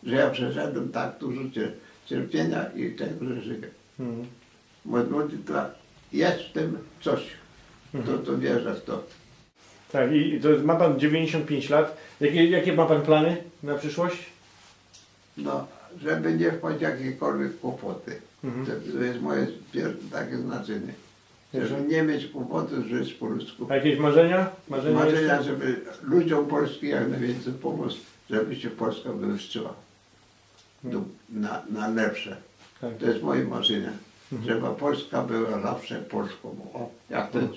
że 0.03 0.15
ja 0.15 0.29
przeszedłem 0.29 0.89
tak 0.89 1.17
dużo 1.19 1.41
cier- 1.41 1.71
cierpienia 2.05 2.65
i 2.75 2.91
tego, 2.91 3.25
że 3.25 3.41
żyję. 3.41 3.67
Mhm. 3.99 4.27
Modlitwa 4.85 5.69
jest 6.13 6.39
w 6.43 6.51
tym 6.51 6.77
coś, 7.01 7.19
to, 7.91 7.97
Mhm. 7.97 8.25
to 8.25 8.37
wierzę 8.37 8.75
w 8.75 8.83
to. 8.83 9.03
Tak, 9.91 10.11
i 10.11 10.39
to 10.41 10.47
ma 10.63 10.75
Pan 10.75 10.99
95 10.99 11.69
lat. 11.69 11.97
Jakie, 12.21 12.45
jakie 12.49 12.73
ma 12.73 12.85
Pan 12.85 13.01
plany 13.01 13.37
na 13.63 13.75
przyszłość? 13.75 14.17
No, 15.37 15.67
żeby 15.97 16.33
nie 16.33 16.51
wpaść 16.51 16.77
w 16.77 16.81
jakiekolwiek 16.81 17.59
kłopoty. 17.59 18.15
Mhm. 18.43 18.65
To, 18.65 18.71
to 18.97 19.03
jest 19.03 19.21
moje 19.21 19.47
takie 20.11 20.37
znaczenie. 20.37 20.93
Żeby 21.53 21.81
nie 21.87 22.03
mieć 22.03 22.25
kłopotów, 22.27 22.85
żyć 22.85 23.13
po 23.13 23.25
ludzku. 23.27 23.67
A 23.69 23.75
jakieś 23.75 23.99
marzenia? 23.99 24.49
Marzenia, 24.69 24.99
Marzenia, 24.99 25.35
jeszcze? 25.35 25.43
żeby 25.43 25.81
ludziom 26.03 26.45
Polski 26.47 26.87
jak 26.87 27.09
najwięcej 27.09 27.53
pomóc, 27.53 27.93
żeby 28.29 28.55
się 28.55 28.69
Polska 28.69 29.13
wywyższyła 29.13 29.73
do, 30.83 31.01
na, 31.29 31.61
na 31.69 31.87
lepsze. 31.87 32.37
Tak. 32.81 32.97
To 32.97 33.05
jest 33.05 33.23
moje 33.23 33.43
marzenie. 33.43 33.91
Mhm. 34.31 34.49
Żeby 34.49 34.75
Polska 34.79 35.21
była 35.23 35.61
zawsze 35.61 35.95
Polską. 35.95 36.49
O, 36.73 36.89
jak 37.09 37.31
To 37.31 37.39
jest, 37.39 37.51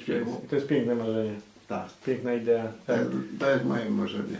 to 0.51 0.55
jest 0.57 0.69
piękne 0.69 0.95
marzenie. 0.95 1.35
Tak. 1.69 1.87
Piękna 2.07 2.35
idea. 2.35 2.65
To, 2.87 2.93
Tak. 2.95 2.99
to 3.39 3.51
jest 3.51 3.65
moje 3.65 3.91
marzenie. 3.91 4.39